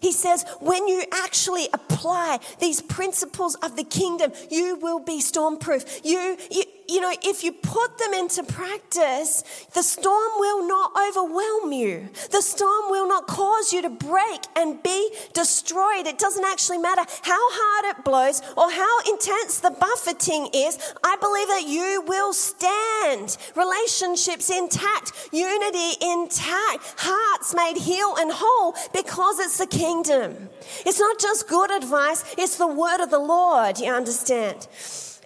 He 0.00 0.12
says, 0.12 0.44
when 0.60 0.86
you 0.86 1.02
actually 1.24 1.66
apply 1.72 2.38
these 2.60 2.80
principles 2.80 3.56
of 3.56 3.74
the 3.74 3.84
kingdom, 3.84 4.32
you 4.48 4.76
will 4.76 5.00
be 5.00 5.20
stormproof. 5.20 6.04
You, 6.04 6.36
you, 6.50 6.62
you 6.88 7.02
know, 7.02 7.12
if 7.22 7.44
you 7.44 7.52
put 7.52 7.98
them 7.98 8.14
into 8.14 8.42
practice, 8.42 9.44
the 9.74 9.82
storm 9.82 10.32
will 10.38 10.66
not 10.66 10.92
overwhelm 11.08 11.70
you. 11.72 12.08
The 12.30 12.40
storm 12.40 12.90
will 12.90 13.06
not 13.06 13.26
cause 13.26 13.74
you 13.74 13.82
to 13.82 13.90
break 13.90 14.40
and 14.56 14.82
be 14.82 15.10
destroyed. 15.34 16.06
It 16.06 16.18
doesn't 16.18 16.44
actually 16.44 16.78
matter 16.78 17.02
how 17.22 17.36
hard 17.38 17.96
it 17.96 18.04
blows 18.04 18.40
or 18.56 18.70
how 18.70 19.00
intense 19.00 19.60
the 19.60 19.70
buffeting 19.70 20.48
is. 20.54 20.78
I 21.04 21.16
believe 21.20 21.48
that 21.48 21.68
you 21.68 22.02
will 22.06 22.32
stand. 22.32 23.36
Relationships 23.54 24.48
intact, 24.50 25.12
unity 25.30 25.92
intact, 26.00 26.94
hearts 26.96 27.54
made 27.54 27.76
heal 27.76 28.14
and 28.18 28.32
whole 28.32 28.74
because 28.94 29.38
it's 29.40 29.58
the 29.58 29.66
kingdom. 29.66 30.48
It's 30.86 30.98
not 30.98 31.18
just 31.18 31.48
good 31.48 31.70
advice, 31.70 32.24
it's 32.38 32.56
the 32.56 32.66
word 32.66 33.02
of 33.02 33.10
the 33.10 33.18
Lord, 33.18 33.78
you 33.78 33.92
understand? 33.92 34.66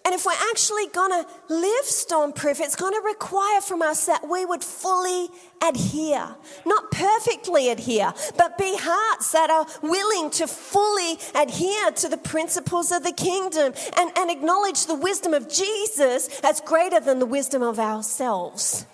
And 0.05 0.15
if 0.15 0.27
we're 0.27 0.33
actually 0.51 0.89
going 0.89 1.11
to 1.11 1.29
live 1.49 1.85
stormproof, 1.85 2.61
it's 2.61 2.75
going 2.75 2.93
to 2.93 3.07
require 3.07 3.61
from 3.61 3.83
us 3.83 4.07
that 4.07 4.29
we 4.29 4.45
would 4.45 4.65
fully 4.65 5.29
adhere. 5.63 6.35
Not 6.67 6.91
perfectly 6.91 7.71
adhere, 7.71 8.13
but 8.37 8.59
be 8.59 8.77
hearts 8.77 9.31
that 9.31 9.49
are 9.49 9.67
willing 9.81 10.31
to 10.31 10.49
fully 10.49 11.19
adhere 11.37 11.93
to 11.93 12.09
the 12.09 12.17
principles 12.17 12.91
of 12.91 13.05
the 13.05 13.13
kingdom 13.13 13.75
and, 13.97 14.11
and 14.19 14.31
acknowledge 14.31 14.87
the 14.87 14.97
wisdom 14.97 15.35
of 15.35 15.49
Jesus 15.49 16.41
as 16.43 16.61
greater 16.61 16.99
than 16.99 17.21
the 17.21 17.27
wisdom 17.27 17.63
of 17.63 17.79
ourselves. 17.79 18.87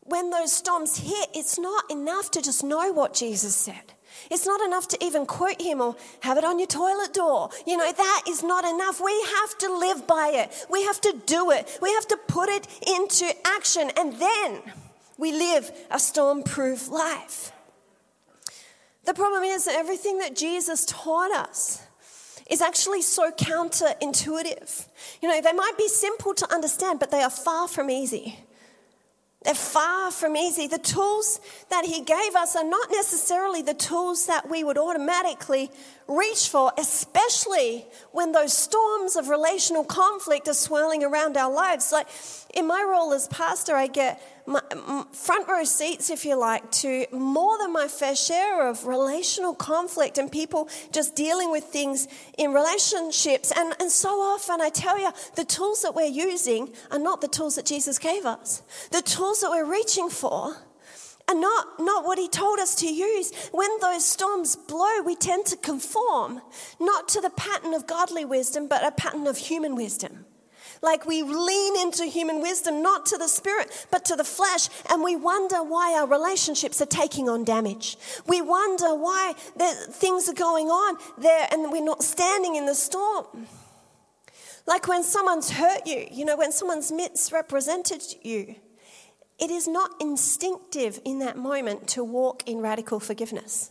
When 0.00 0.30
those 0.30 0.52
storms 0.52 0.96
hit, 0.96 1.28
it's 1.34 1.58
not 1.58 1.90
enough 1.90 2.30
to 2.32 2.42
just 2.42 2.64
know 2.64 2.92
what 2.92 3.12
Jesus 3.12 3.54
said. 3.54 3.92
It's 4.30 4.46
not 4.46 4.60
enough 4.60 4.88
to 4.88 5.04
even 5.04 5.26
quote 5.26 5.60
him 5.60 5.80
or 5.80 5.96
have 6.20 6.38
it 6.38 6.44
on 6.44 6.58
your 6.58 6.68
toilet 6.68 7.12
door. 7.12 7.50
You 7.66 7.76
know, 7.76 7.90
that 7.90 8.22
is 8.28 8.42
not 8.42 8.64
enough. 8.64 9.00
We 9.00 9.20
have 9.40 9.58
to 9.58 9.78
live 9.78 10.06
by 10.06 10.32
it. 10.34 10.66
We 10.70 10.82
have 10.84 11.00
to 11.02 11.16
do 11.26 11.50
it. 11.50 11.78
We 11.82 11.92
have 11.92 12.06
to 12.08 12.16
put 12.28 12.48
it 12.48 12.66
into 12.86 13.32
action. 13.46 13.90
And 13.96 14.14
then 14.14 14.62
we 15.18 15.32
live 15.32 15.70
a 15.90 15.98
storm-proof 15.98 16.88
life. 16.88 17.52
The 19.04 19.14
problem 19.14 19.42
is 19.42 19.64
that 19.64 19.74
everything 19.74 20.18
that 20.18 20.36
Jesus 20.36 20.84
taught 20.84 21.32
us 21.32 21.82
is 22.50 22.60
actually 22.60 23.02
so 23.02 23.30
counterintuitive. 23.30 24.86
You 25.20 25.28
know, 25.28 25.40
they 25.40 25.52
might 25.52 25.76
be 25.76 25.88
simple 25.88 26.34
to 26.34 26.52
understand, 26.52 27.00
but 27.00 27.10
they 27.10 27.22
are 27.22 27.30
far 27.30 27.66
from 27.66 27.90
easy. 27.90 28.38
They're 29.44 29.54
far 29.54 30.10
from 30.10 30.36
easy. 30.36 30.66
The 30.68 30.78
tools 30.78 31.40
that 31.68 31.84
He 31.84 32.00
gave 32.00 32.34
us 32.36 32.54
are 32.54 32.64
not 32.64 32.88
necessarily 32.90 33.62
the 33.62 33.74
tools 33.74 34.26
that 34.26 34.48
we 34.48 34.62
would 34.62 34.78
automatically 34.78 35.70
reach 36.06 36.48
for, 36.48 36.72
especially 36.78 37.86
when 38.12 38.32
those 38.32 38.52
storms 38.52 39.16
of 39.16 39.28
relational 39.28 39.84
conflict 39.84 40.48
are 40.48 40.54
swirling 40.54 41.02
around 41.02 41.36
our 41.36 41.52
lives. 41.52 41.90
Like 41.92 42.06
in 42.54 42.66
my 42.66 42.84
role 42.88 43.12
as 43.12 43.28
pastor, 43.28 43.74
I 43.74 43.86
get 43.86 44.22
my, 44.46 44.60
front 45.12 45.48
row 45.48 45.64
seats, 45.64 46.10
if 46.10 46.24
you 46.24 46.36
like, 46.36 46.70
to 46.72 47.06
more 47.12 47.58
than 47.58 47.72
my 47.72 47.88
fair 47.88 48.16
share 48.16 48.68
of 48.68 48.86
relational 48.86 49.54
conflict 49.54 50.18
and 50.18 50.30
people 50.30 50.68
just 50.90 51.14
dealing 51.14 51.50
with 51.50 51.64
things 51.64 52.08
in 52.38 52.52
relationships. 52.52 53.52
And, 53.54 53.74
and 53.80 53.90
so 53.90 54.20
often, 54.20 54.60
I 54.60 54.70
tell 54.70 54.98
you, 54.98 55.10
the 55.36 55.44
tools 55.44 55.82
that 55.82 55.94
we're 55.94 56.06
using 56.06 56.72
are 56.90 56.98
not 56.98 57.20
the 57.20 57.28
tools 57.28 57.56
that 57.56 57.66
Jesus 57.66 57.98
gave 57.98 58.24
us. 58.24 58.62
The 58.90 59.02
tools 59.02 59.40
that 59.40 59.50
we're 59.50 59.70
reaching 59.70 60.10
for 60.10 60.56
are 61.28 61.34
not, 61.34 61.66
not 61.78 62.04
what 62.04 62.18
he 62.18 62.28
told 62.28 62.58
us 62.58 62.74
to 62.76 62.86
use. 62.86 63.32
When 63.52 63.70
those 63.80 64.04
storms 64.04 64.56
blow, 64.56 65.02
we 65.02 65.14
tend 65.16 65.46
to 65.46 65.56
conform, 65.56 66.42
not 66.80 67.08
to 67.10 67.20
the 67.20 67.30
pattern 67.30 67.74
of 67.74 67.86
godly 67.86 68.24
wisdom, 68.24 68.66
but 68.68 68.84
a 68.84 68.90
pattern 68.90 69.26
of 69.26 69.36
human 69.36 69.76
wisdom. 69.76 70.26
Like 70.82 71.06
we 71.06 71.22
lean 71.22 71.76
into 71.76 72.06
human 72.06 72.42
wisdom, 72.42 72.82
not 72.82 73.06
to 73.06 73.16
the 73.16 73.28
spirit, 73.28 73.86
but 73.92 74.04
to 74.06 74.16
the 74.16 74.24
flesh, 74.24 74.68
and 74.90 75.04
we 75.04 75.14
wonder 75.14 75.62
why 75.62 75.94
our 75.94 76.08
relationships 76.08 76.82
are 76.82 76.86
taking 76.86 77.28
on 77.28 77.44
damage. 77.44 77.96
We 78.26 78.42
wonder 78.42 78.94
why 78.94 79.34
things 79.36 80.28
are 80.28 80.34
going 80.34 80.66
on 80.66 80.96
there 81.18 81.46
and 81.52 81.70
we're 81.70 81.84
not 81.84 82.02
standing 82.02 82.56
in 82.56 82.66
the 82.66 82.74
storm. 82.74 83.46
Like 84.66 84.88
when 84.88 85.04
someone's 85.04 85.50
hurt 85.50 85.86
you, 85.86 86.06
you 86.10 86.24
know, 86.24 86.36
when 86.36 86.50
someone's 86.50 86.90
misrepresented 86.90 88.02
you, 88.22 88.56
it 89.38 89.50
is 89.50 89.66
not 89.66 89.90
instinctive 90.00 91.00
in 91.04 91.20
that 91.20 91.36
moment 91.36 91.88
to 91.88 92.04
walk 92.04 92.42
in 92.46 92.60
radical 92.60 93.00
forgiveness. 93.00 93.70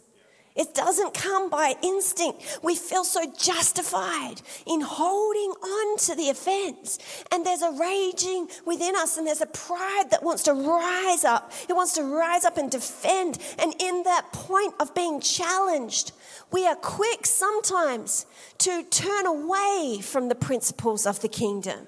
It 0.62 0.76
doesn't 0.76 1.16
come 1.16 1.50
by 1.50 1.74
instinct. 1.82 2.60
We 2.62 2.76
feel 2.76 3.04
so 3.04 3.26
justified 3.36 4.44
in 4.68 4.82
holding 4.82 5.50
on 5.50 5.98
to 5.98 6.14
the 6.14 6.30
offense. 6.30 7.00
And 7.32 7.44
there's 7.44 7.64
a 7.64 7.72
raging 7.72 8.48
within 8.64 8.96
us, 8.96 9.18
and 9.18 9.26
there's 9.26 9.42
a 9.42 9.48
pride 9.48 10.12
that 10.12 10.22
wants 10.22 10.44
to 10.44 10.54
rise 10.54 11.26
up. 11.26 11.52
It 11.68 11.74
wants 11.74 11.94
to 11.94 12.04
rise 12.04 12.46
up 12.46 12.60
and 12.60 12.70
defend. 12.70 13.40
And 13.58 13.74
in 13.82 14.04
that 14.04 14.32
point 14.34 14.76
of 14.80 14.94
being 14.94 15.20
challenged, 15.20 16.12
we 16.52 16.68
are 16.68 16.76
quick 16.76 17.26
sometimes 17.26 18.28
to 18.60 18.84
turn 18.84 19.26
away 19.26 19.98
from 20.04 20.30
the 20.30 20.36
principles 20.36 21.08
of 21.08 21.22
the 21.22 21.28
kingdom. 21.28 21.88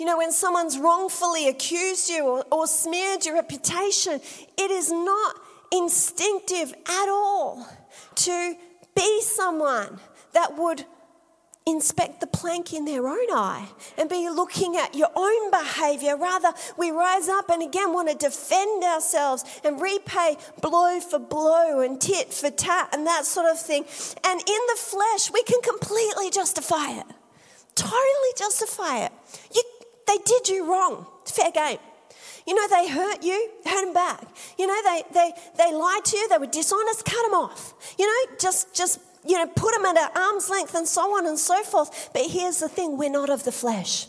You 0.00 0.06
know, 0.06 0.18
when 0.18 0.32
someone's 0.32 0.78
wrongfully 0.78 1.46
accused 1.46 2.08
you 2.08 2.26
or, 2.26 2.44
or 2.50 2.66
smeared 2.66 3.24
your 3.24 3.36
reputation, 3.36 4.20
it 4.58 4.70
is 4.72 4.90
not 4.90 5.36
instinctive 5.72 6.72
at 6.86 7.08
all 7.08 7.66
to 8.16 8.56
be 8.94 9.22
someone 9.22 9.98
that 10.32 10.56
would 10.56 10.84
inspect 11.66 12.20
the 12.20 12.26
plank 12.26 12.72
in 12.72 12.84
their 12.84 13.06
own 13.06 13.30
eye 13.30 13.68
and 13.98 14.08
be 14.08 14.28
looking 14.28 14.76
at 14.76 14.94
your 14.94 15.10
own 15.14 15.50
behavior. 15.50 16.16
Rather, 16.16 16.52
we 16.76 16.90
rise 16.90 17.28
up 17.28 17.50
and 17.50 17.62
again 17.62 17.92
want 17.92 18.08
to 18.08 18.16
defend 18.16 18.82
ourselves 18.82 19.44
and 19.64 19.80
repay 19.80 20.36
blow 20.62 21.00
for 21.00 21.18
blow 21.18 21.80
and 21.80 22.00
tit 22.00 22.32
for 22.32 22.50
tat 22.50 22.88
and 22.92 23.06
that 23.06 23.24
sort 23.24 23.46
of 23.46 23.60
thing. 23.60 23.84
And 24.24 24.40
in 24.40 24.60
the 24.68 24.76
flesh, 24.76 25.30
we 25.32 25.42
can 25.42 25.60
completely 25.62 26.30
justify 26.30 26.92
it. 26.92 27.06
Totally 27.74 28.32
justify 28.36 29.04
it. 29.04 29.12
You, 29.54 29.62
they 30.06 30.16
did 30.24 30.48
you 30.48 30.70
wrong. 30.70 31.06
Fair 31.24 31.52
game. 31.52 31.78
You 32.46 32.54
know, 32.54 32.68
they 32.68 32.88
hurt 32.88 33.22
you, 33.22 33.50
hurt 33.64 33.84
them 33.84 33.94
back. 33.94 34.26
You 34.58 34.66
know, 34.66 34.82
they, 34.82 35.02
they, 35.12 35.32
they 35.56 35.74
lied 35.74 36.04
to 36.04 36.16
you, 36.16 36.28
they 36.28 36.38
were 36.38 36.46
dishonest, 36.46 37.04
cut 37.04 37.22
them 37.24 37.34
off. 37.34 37.74
You 37.98 38.06
know, 38.06 38.36
just, 38.38 38.74
just 38.74 39.00
you 39.26 39.36
know, 39.36 39.46
put 39.46 39.74
them 39.74 39.84
at 39.84 40.16
arm's 40.16 40.48
length 40.48 40.74
and 40.74 40.86
so 40.86 41.16
on 41.16 41.26
and 41.26 41.38
so 41.38 41.62
forth. 41.62 42.10
But 42.12 42.26
here's 42.26 42.60
the 42.60 42.68
thing 42.68 42.96
we're 42.96 43.10
not 43.10 43.30
of 43.30 43.44
the 43.44 43.52
flesh. 43.52 44.06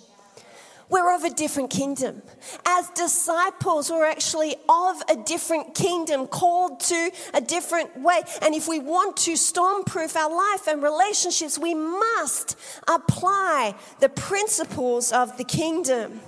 We're 0.91 1.15
of 1.15 1.23
a 1.23 1.29
different 1.29 1.69
kingdom. 1.69 2.21
As 2.65 2.89
disciples, 2.89 3.89
we're 3.89 4.05
actually 4.05 4.57
of 4.67 5.01
a 5.09 5.15
different 5.15 5.73
kingdom, 5.73 6.27
called 6.27 6.81
to 6.81 7.11
a 7.33 7.39
different 7.39 7.97
way. 7.97 8.21
And 8.41 8.53
if 8.53 8.67
we 8.67 8.79
want 8.79 9.15
to 9.17 9.31
stormproof 9.33 10.17
our 10.17 10.29
life 10.29 10.67
and 10.67 10.83
relationships, 10.83 11.57
we 11.57 11.73
must 11.73 12.57
apply 12.89 13.73
the 14.01 14.09
principles 14.09 15.13
of 15.13 15.37
the 15.37 15.45
kingdom. 15.45 16.19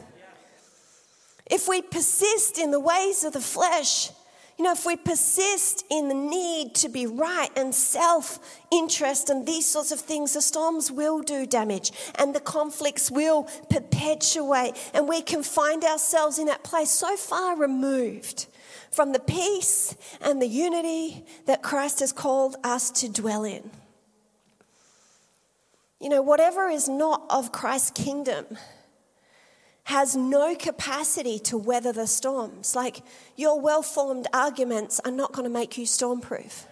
If 1.53 1.67
we 1.67 1.83
persist 1.83 2.57
in 2.57 2.71
the 2.71 2.79
ways 2.79 3.23
of 3.23 3.33
the 3.33 3.39
flesh, 3.39 4.09
you 4.57 4.65
know, 4.65 4.71
if 4.71 4.87
we 4.87 4.95
persist 4.95 5.85
in 5.91 6.07
the 6.07 6.15
need 6.15 6.73
to 6.77 6.89
be 6.89 7.05
right 7.05 7.51
and 7.55 7.75
self 7.75 8.39
interest 8.71 9.29
and 9.29 9.45
these 9.45 9.67
sorts 9.67 9.91
of 9.91 9.99
things, 9.99 10.33
the 10.33 10.41
storms 10.41 10.91
will 10.91 11.21
do 11.21 11.45
damage 11.45 11.91
and 12.15 12.33
the 12.33 12.39
conflicts 12.39 13.11
will 13.11 13.43
perpetuate. 13.69 14.73
And 14.95 15.07
we 15.07 15.21
can 15.21 15.43
find 15.43 15.83
ourselves 15.83 16.39
in 16.39 16.47
that 16.47 16.63
place 16.63 16.89
so 16.89 17.15
far 17.15 17.55
removed 17.55 18.47
from 18.89 19.13
the 19.13 19.19
peace 19.19 19.95
and 20.21 20.41
the 20.41 20.47
unity 20.47 21.23
that 21.45 21.61
Christ 21.61 21.99
has 21.99 22.11
called 22.11 22.55
us 22.63 22.89
to 22.89 23.09
dwell 23.09 23.43
in. 23.43 23.69
You 25.99 26.09
know, 26.09 26.23
whatever 26.23 26.67
is 26.67 26.89
not 26.89 27.27
of 27.29 27.51
Christ's 27.51 27.91
kingdom 27.91 28.57
has 29.85 30.15
no 30.15 30.55
capacity 30.55 31.39
to 31.39 31.57
weather 31.57 31.91
the 31.91 32.07
storms. 32.07 32.75
Like 32.75 33.01
your 33.35 33.59
well 33.59 33.81
formed 33.81 34.27
arguments 34.33 35.01
are 35.03 35.11
not 35.11 35.33
going 35.33 35.43
to 35.43 35.49
make 35.49 35.77
you 35.77 35.85
stormproof. 35.85 36.65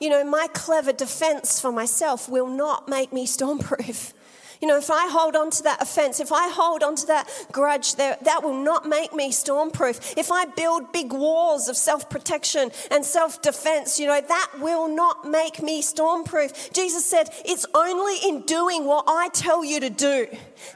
You 0.00 0.08
know, 0.08 0.24
my 0.24 0.46
clever 0.54 0.92
defense 0.92 1.60
for 1.60 1.72
myself 1.72 2.28
will 2.28 2.48
not 2.48 2.88
make 2.88 3.12
me 3.12 3.26
stormproof. 3.26 4.12
You 4.60 4.68
know, 4.68 4.76
if 4.76 4.90
I 4.90 5.08
hold 5.08 5.36
on 5.36 5.50
to 5.52 5.62
that 5.62 5.80
offense, 5.80 6.20
if 6.20 6.32
I 6.32 6.50
hold 6.50 6.82
on 6.82 6.94
to 6.96 7.06
that 7.06 7.30
grudge, 7.50 7.94
that 7.94 8.42
will 8.42 8.62
not 8.62 8.86
make 8.86 9.14
me 9.14 9.32
stormproof. 9.32 10.14
If 10.18 10.30
I 10.30 10.44
build 10.44 10.92
big 10.92 11.12
walls 11.14 11.68
of 11.68 11.78
self 11.78 12.10
protection 12.10 12.70
and 12.90 13.04
self 13.04 13.40
defense, 13.40 13.98
you 13.98 14.06
know, 14.06 14.20
that 14.20 14.50
will 14.60 14.86
not 14.86 15.26
make 15.26 15.62
me 15.62 15.82
stormproof. 15.82 16.74
Jesus 16.74 17.06
said, 17.06 17.30
It's 17.46 17.64
only 17.74 18.16
in 18.28 18.42
doing 18.42 18.84
what 18.84 19.04
I 19.08 19.30
tell 19.32 19.64
you 19.64 19.80
to 19.80 19.90
do. 19.90 20.26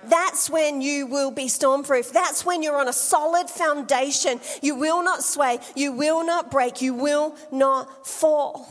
That's 0.04 0.48
when 0.48 0.80
you 0.80 1.06
will 1.06 1.30
be 1.30 1.46
stormproof. 1.46 2.10
That's 2.10 2.46
when 2.46 2.62
you're 2.62 2.78
on 2.78 2.88
a 2.88 2.92
solid 2.92 3.50
foundation. 3.50 4.40
You 4.62 4.76
will 4.76 5.02
not 5.02 5.22
sway, 5.22 5.58
you 5.76 5.92
will 5.92 6.24
not 6.24 6.50
break, 6.50 6.80
you 6.80 6.94
will 6.94 7.36
not 7.52 8.06
fall. 8.06 8.66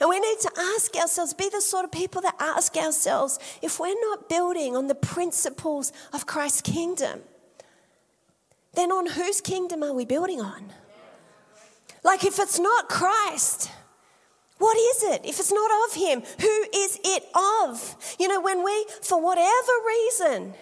And 0.00 0.10
we 0.10 0.20
need 0.20 0.38
to 0.40 0.50
ask 0.74 0.94
ourselves, 0.96 1.34
be 1.34 1.48
the 1.48 1.60
sort 1.60 1.84
of 1.84 1.92
people 1.92 2.20
that 2.22 2.36
ask 2.38 2.76
ourselves 2.76 3.38
if 3.62 3.80
we're 3.80 4.00
not 4.00 4.28
building 4.28 4.76
on 4.76 4.88
the 4.88 4.94
principles 4.94 5.92
of 6.12 6.26
Christ's 6.26 6.62
kingdom, 6.62 7.20
then 8.74 8.92
on 8.92 9.06
whose 9.06 9.40
kingdom 9.40 9.82
are 9.82 9.94
we 9.94 10.04
building 10.04 10.40
on? 10.40 10.72
Like, 12.04 12.24
if 12.24 12.38
it's 12.38 12.58
not 12.58 12.88
Christ, 12.88 13.70
what 14.58 14.76
is 14.76 15.02
it? 15.14 15.22
If 15.24 15.40
it's 15.40 15.52
not 15.52 15.70
of 15.88 15.96
Him, 15.96 16.22
who 16.40 16.66
is 16.74 16.98
it 17.02 17.24
of? 17.34 18.16
You 18.18 18.28
know, 18.28 18.40
when 18.40 18.62
we, 18.62 18.86
for 19.02 19.20
whatever 19.20 19.72
reason, 19.86 20.54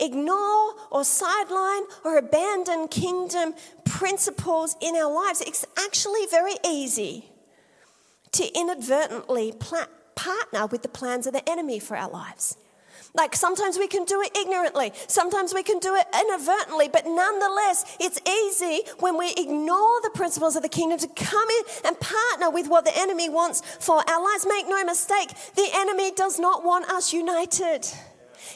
ignore 0.00 0.74
or 0.90 1.04
sideline 1.04 1.82
or 2.04 2.16
abandon 2.16 2.88
kingdom 2.88 3.54
principles 3.84 4.76
in 4.80 4.94
our 4.96 5.12
lives, 5.12 5.40
it's 5.42 5.66
actually 5.76 6.26
very 6.30 6.54
easy 6.66 7.30
to 8.32 8.58
inadvertently 8.58 9.52
partner 10.14 10.66
with 10.66 10.82
the 10.82 10.88
plans 10.88 11.26
of 11.26 11.32
the 11.32 11.48
enemy 11.48 11.78
for 11.78 11.96
our 11.96 12.10
lives. 12.10 12.56
Like 13.14 13.34
sometimes 13.34 13.76
we 13.76 13.88
can 13.88 14.04
do 14.04 14.20
it 14.22 14.36
ignorantly, 14.36 14.92
sometimes 15.08 15.52
we 15.52 15.62
can 15.62 15.80
do 15.80 15.96
it 15.96 16.06
inadvertently, 16.14 16.88
but 16.88 17.06
nonetheless, 17.06 17.96
it's 17.98 18.20
easy 18.28 18.82
when 19.00 19.18
we 19.18 19.32
ignore 19.36 20.00
the 20.02 20.10
principles 20.14 20.54
of 20.54 20.62
the 20.62 20.68
kingdom 20.68 20.98
to 20.98 21.08
come 21.08 21.48
in 21.48 21.64
and 21.86 21.98
partner 21.98 22.50
with 22.50 22.68
what 22.68 22.84
the 22.84 22.96
enemy 22.96 23.28
wants 23.28 23.62
for 23.80 24.08
our 24.08 24.22
lives. 24.22 24.46
Make 24.48 24.68
no 24.68 24.84
mistake, 24.84 25.30
the 25.56 25.68
enemy 25.74 26.12
does 26.12 26.38
not 26.38 26.64
want 26.64 26.88
us 26.88 27.12
united. 27.12 27.86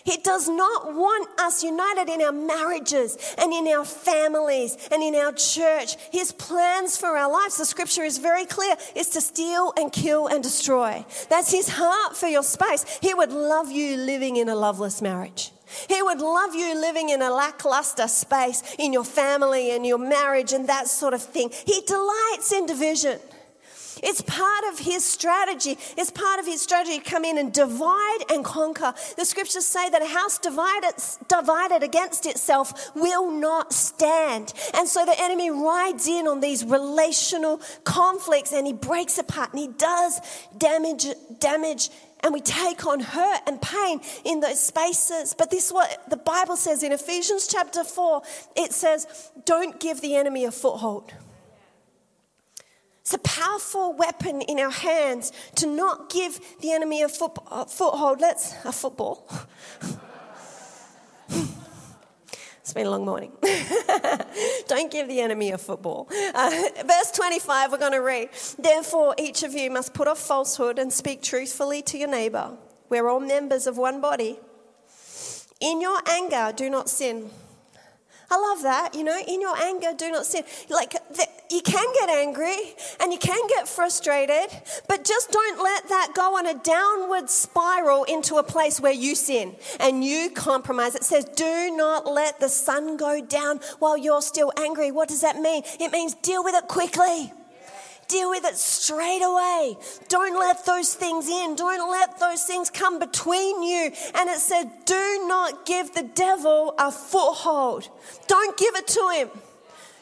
He 0.04 0.18
does 0.18 0.50
not 0.50 0.94
want 0.94 1.28
us 1.40 1.62
united 1.62 2.10
in 2.10 2.20
our 2.20 2.32
marriages 2.32 3.16
and 3.38 3.54
in 3.54 3.66
our 3.68 3.86
families 3.86 4.76
and 4.92 5.02
in 5.02 5.14
our 5.14 5.32
church. 5.32 5.96
His 6.12 6.30
plans 6.30 6.98
for 6.98 7.16
our 7.16 7.32
lives, 7.32 7.56
the 7.56 7.64
scripture 7.64 8.02
is 8.04 8.18
very 8.18 8.44
clear, 8.44 8.76
is 8.94 9.08
to 9.10 9.22
steal 9.22 9.72
and 9.78 9.90
kill 9.90 10.26
and 10.26 10.42
destroy. 10.42 11.06
That's 11.30 11.50
his 11.50 11.70
heart 11.70 12.18
for 12.18 12.26
your 12.26 12.42
space. 12.42 12.84
He 13.00 13.14
would 13.14 13.32
love 13.32 13.70
you 13.70 13.96
living 13.96 14.36
in 14.36 14.50
a 14.50 14.54
loveless 14.54 15.00
marriage. 15.00 15.52
He 15.88 16.02
would 16.02 16.20
love 16.20 16.54
you 16.54 16.78
living 16.78 17.08
in 17.08 17.22
a 17.22 17.30
lackluster 17.30 18.06
space 18.06 18.62
in 18.78 18.92
your 18.92 19.04
family 19.04 19.74
and 19.74 19.86
your 19.86 19.98
marriage 19.98 20.52
and 20.52 20.68
that 20.68 20.86
sort 20.86 21.14
of 21.14 21.22
thing. 21.22 21.50
He 21.64 21.80
delights 21.80 22.52
in 22.52 22.66
division. 22.66 23.18
It's 24.02 24.22
part 24.22 24.64
of 24.70 24.78
his 24.78 25.04
strategy. 25.04 25.78
It's 25.96 26.11
part 26.11 26.40
of 26.40 26.46
his 26.46 26.62
strategy 26.62 26.98
to 26.98 27.04
come 27.04 27.24
in 27.24 27.38
and 27.38 27.52
divide 27.52 28.24
and 28.30 28.44
conquer. 28.44 28.94
The 29.16 29.24
scriptures 29.24 29.66
say 29.66 29.88
that 29.90 30.02
a 30.02 30.07
house 30.07 30.38
divided, 30.38 30.94
divided 31.28 31.83
against 31.83 32.26
itself 32.26 32.94
will 32.94 33.30
not 33.30 33.72
stand. 33.72 34.52
And 34.74 34.88
so 34.88 35.04
the 35.04 35.18
enemy 35.18 35.50
rides 35.50 36.07
in 36.07 36.26
on 36.26 36.40
these 36.40 36.64
relational 36.64 37.61
conflicts 37.85 38.52
and 38.52 38.66
he 38.66 38.72
breaks 38.72 39.18
apart 39.18 39.50
and 39.52 39.61
he 39.61 39.68
does 39.68 40.20
damage, 40.59 41.07
damage 41.38 41.90
and 42.24 42.33
we 42.33 42.40
take 42.40 42.87
on 42.87 43.00
hurt 43.00 43.40
and 43.46 43.61
pain 43.61 44.00
in 44.24 44.40
those 44.40 44.59
spaces. 44.59 45.35
But 45.37 45.50
this 45.50 45.66
is 45.66 45.72
what 45.72 46.09
the 46.09 46.16
Bible 46.16 46.57
says 46.57 46.83
in 46.83 46.90
Ephesians 46.90 47.46
chapter 47.46 47.85
4 47.85 48.22
it 48.57 48.72
says, 48.72 49.30
Don't 49.44 49.78
give 49.78 50.00
the 50.00 50.16
enemy 50.16 50.46
a 50.46 50.50
foothold. 50.50 51.12
It's 53.04 53.12
a 53.12 53.18
powerful 53.18 53.92
weapon 53.92 54.40
in 54.40 54.58
our 54.58 54.70
hands 54.70 55.30
to 55.56 55.66
not 55.66 56.08
give 56.08 56.40
the 56.62 56.72
enemy 56.72 57.02
a, 57.02 57.08
foot, 57.10 57.32
a 57.50 57.66
foothold. 57.66 58.22
Let's, 58.22 58.54
a 58.64 58.72
football. 58.72 59.28
It's 62.60 62.72
been 62.72 62.86
a 62.86 62.90
long 62.90 63.04
morning. 63.04 63.30
Don't 64.68 64.90
give 64.90 65.06
the 65.06 65.20
enemy 65.20 65.50
a 65.50 65.58
football. 65.58 66.08
Uh, 66.34 66.50
verse 66.86 67.10
25, 67.10 67.70
we're 67.70 67.76
going 67.76 67.92
to 67.92 67.98
read. 67.98 68.30
Therefore, 68.58 69.14
each 69.18 69.42
of 69.42 69.52
you 69.52 69.70
must 69.70 69.92
put 69.92 70.08
off 70.08 70.18
falsehood 70.18 70.78
and 70.78 70.90
speak 70.90 71.20
truthfully 71.20 71.82
to 71.82 71.98
your 71.98 72.08
neighbor. 72.08 72.56
We're 72.88 73.06
all 73.06 73.20
members 73.20 73.66
of 73.66 73.76
one 73.76 74.00
body. 74.00 74.38
In 75.60 75.82
your 75.82 76.00
anger, 76.08 76.54
do 76.56 76.70
not 76.70 76.88
sin. 76.88 77.28
I 78.30 78.38
love 78.38 78.62
that. 78.62 78.94
You 78.94 79.04
know, 79.04 79.18
in 79.26 79.40
your 79.40 79.56
anger, 79.56 79.92
do 79.96 80.10
not 80.10 80.26
sin. 80.26 80.44
Like, 80.68 80.92
the, 80.92 81.26
you 81.50 81.60
can 81.60 81.87
get 81.94 82.08
angry 82.08 82.56
and 83.00 83.12
you 83.12 83.18
can 83.18 83.46
get 83.48 83.68
frustrated, 83.68 84.50
but 84.88 85.04
just 85.04 85.30
don't 85.30 85.62
let 85.62 85.88
that 85.88 86.12
go 86.14 86.37
on 86.37 86.46
a 86.46 86.54
downward 86.54 87.30
spiral 87.30 88.04
into 88.04 88.37
a 88.37 88.42
place 88.42 88.80
where 88.80 88.92
you 88.92 89.14
sin 89.14 89.54
and 89.80 90.04
you 90.04 90.30
compromise. 90.30 90.94
It 90.94 91.04
says, 91.04 91.24
do 91.24 91.74
not 91.76 92.06
let 92.06 92.40
the 92.40 92.48
sun 92.48 92.96
go 92.96 93.24
down 93.24 93.60
while 93.78 93.96
you're 93.96 94.22
still 94.22 94.52
angry. 94.58 94.90
What 94.90 95.08
does 95.08 95.20
that 95.20 95.37
mean? 95.37 95.62
It 95.80 95.92
means 95.92 96.14
deal 96.14 96.42
with 96.42 96.54
it 96.54 96.66
quickly. 96.68 97.32
Deal 98.08 98.30
with 98.30 98.44
it 98.44 98.56
straight 98.56 99.22
away. 99.22 99.76
Don't 100.08 100.38
let 100.38 100.64
those 100.66 100.94
things 100.94 101.28
in. 101.28 101.56
Don't 101.56 101.90
let 101.90 102.18
those 102.18 102.42
things 102.44 102.70
come 102.70 102.98
between 102.98 103.62
you. 103.62 103.90
And 104.14 104.28
it 104.28 104.38
said, 104.38 104.70
do 104.84 105.26
not 105.26 105.66
give 105.66 105.94
the 105.94 106.02
devil 106.02 106.74
a 106.78 106.90
foothold. 106.90 107.88
Don't 108.26 108.56
give 108.56 108.74
it 108.76 108.86
to 108.88 109.08
him. 109.14 109.30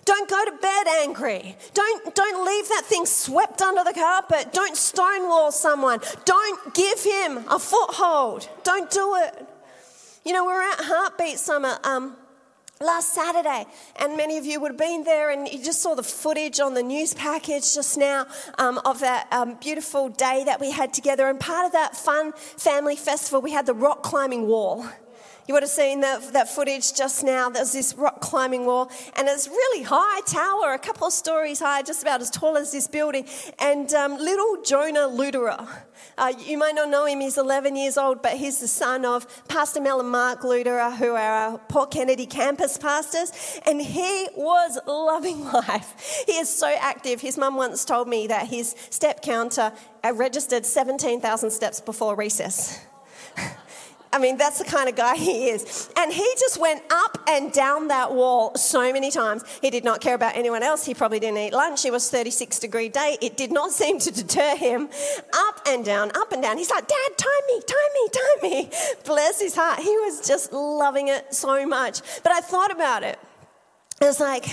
Don't 0.05 0.29
go 0.29 0.45
to 0.45 0.53
bed 0.53 0.87
angry. 1.03 1.57
Don't, 1.75 2.15
don't 2.15 2.45
leave 2.45 2.69
that 2.69 2.83
thing 2.87 3.07
swept 3.07 3.63
under 3.63 3.85
the 3.85 3.93
carpet. 3.93 4.53
Don't 4.53 4.77
stonewall 4.77 5.53
someone. 5.53 6.01
Don't 6.25 6.75
give 6.75 7.03
him 7.03 7.45
a 7.49 7.59
foothold. 7.59 8.49
Don't 8.65 8.91
do 8.91 9.15
it. 9.17 9.47
You 10.25 10.33
know, 10.33 10.45
we're 10.45 10.63
at 10.63 10.79
Heartbeat 10.81 11.39
Summit 11.39 11.79
um, 11.85 12.17
last 12.83 13.15
Saturday, 13.15 13.67
and 13.97 14.17
many 14.17 14.39
of 14.39 14.45
you 14.45 14.61
would 14.61 14.73
have 14.73 14.79
been 14.79 15.05
there, 15.05 15.31
and 15.31 15.49
you 15.49 15.63
just 15.63 15.81
saw 15.81 15.95
the 15.95 16.03
footage 16.03 16.61
on 16.61 16.75
the 16.75 16.83
news 16.83 17.15
package 17.15 17.75
just 17.75 17.97
now 17.97 18.27
um, 18.59 18.81
of 18.85 19.01
that 19.01 19.29
um, 19.33 19.55
beautiful 19.61 20.09
day 20.09 20.43
that 20.45 20.61
we 20.61 20.71
had 20.71 20.93
together. 20.93 21.29
And 21.29 21.39
part 21.39 21.67
of 21.67 21.73
that 21.73 21.97
fun 21.97 22.33
family 22.57 22.97
festival, 22.97 23.41
we 23.41 23.53
had 23.53 23.67
the 23.67 23.75
rock 23.75 24.03
climbing 24.03 24.47
wall. 24.47 24.87
You 25.49 25.55
would 25.55 25.65
have 25.65 25.71
seen 25.71 26.01
that, 26.03 26.33
that 26.35 26.49
footage 26.49 26.95
just 26.95 27.25
now. 27.25 27.51
There's 27.51 27.73
this 27.73 27.95
rock 27.95 28.21
climbing 28.21 28.65
wall, 28.65 28.91
and 29.17 29.29
it's 29.29 29.49
really 29.49 29.83
high 29.83 30.21
tower, 30.21 30.73
a 30.73 30.79
couple 30.79 31.09
of 31.09 31.13
stories 31.13 31.59
high, 31.59 31.83
just 31.83 32.03
about 32.03 32.21
as 32.21 32.31
tall 32.31 32.57
as 32.57 32.71
this 32.71 32.87
building. 32.87 33.27
And 33.59 33.93
um, 33.93 34.19
little 34.19 34.63
Jonah 34.63 35.09
Luderer, 35.09 35.69
uh, 36.17 36.33
you 36.39 36.57
might 36.59 36.77
not 36.77 36.91
know 36.91 37.07
him, 37.07 37.21
he's 37.21 37.39
11 37.39 37.75
years 37.75 37.99
old, 37.99 38.23
but 38.23 38.35
he's 38.35 38.61
the 38.61 38.69
son 38.69 39.05
of 39.05 39.27
Pastor 39.49 39.81
Mel 39.81 39.99
and 39.99 40.11
Mark 40.11 40.43
Luderer, 40.43 40.97
who 40.97 41.15
are 41.15 41.59
Port 41.59 41.91
Kennedy 41.91 42.27
campus 42.27 42.79
pastors. 42.79 43.33
And 43.67 43.83
he 43.83 44.29
was 44.37 44.79
loving 44.87 45.45
life. 45.53 46.23
He 46.27 46.33
is 46.33 46.49
so 46.49 46.69
active. 46.69 47.21
His 47.21 47.37
mum 47.37 47.57
once 47.57 47.85
told 47.85 48.07
me 48.07 48.29
that 48.29 48.47
his 48.47 48.77
step 48.91 49.23
counter 49.23 49.73
uh, 50.05 50.13
registered 50.15 50.65
17,000 50.65 51.51
steps 51.51 51.81
before 51.81 52.15
recess. 52.15 52.79
I 54.13 54.19
mean, 54.19 54.37
that's 54.37 54.59
the 54.59 54.65
kind 54.65 54.91
of 54.91 54.95
guy 54.95 55.17
he 55.17 55.49
is. 55.49 55.91
And 55.97 56.13
he 56.13 56.35
just 56.39 56.61
went 56.61 56.83
up 56.91 57.19
and 57.27 57.51
down 57.51 57.89
that 57.89 58.13
wall 58.13 58.55
so 58.57 58.93
many 58.93 59.11
times. 59.11 59.43
He 59.63 59.71
did 59.71 59.85
not 59.85 60.03
care 60.03 60.15
about 60.15 60.37
anyone 60.37 60.63
else. 60.63 60.85
He 60.85 60.93
probably 60.93 61.19
didn't 61.19 61.39
eat 61.39 61.55
lunch. 61.55 61.87
It 61.87 61.93
was 61.93 62.11
36 62.11 62.59
degree 62.59 62.91
day. 62.91 63.17
It 63.23 63.39
did 63.39 63.51
not 63.51 63.71
seem 63.81 63.99
to 64.01 64.11
deter 64.11 64.55
him. 64.57 64.91
Up 65.33 65.61
and 65.67 65.85
down, 65.85 66.11
up 66.15 66.33
and 66.33 66.43
down. 66.43 66.59
He's 66.59 66.71
like, 66.71 66.87
Dad, 66.87 67.17
time 67.17 67.31
me, 67.49 67.61
time 67.61 67.93
me, 67.95 68.09
time 68.09 68.51
me. 68.51 68.71
Bless 69.05 69.41
his 69.41 69.55
heart. 69.55 69.81
He 69.81 69.97
was 69.99 70.27
just 70.27 70.53
loving 70.53 71.09
it 71.09 71.35
so 71.35 71.67
much. 71.67 72.01
But 72.23 72.33
I 72.33 72.41
thought 72.41 72.71
about 72.71 73.03
it. 73.03 73.19
It 74.01 74.05
was 74.05 74.21
like 74.21 74.45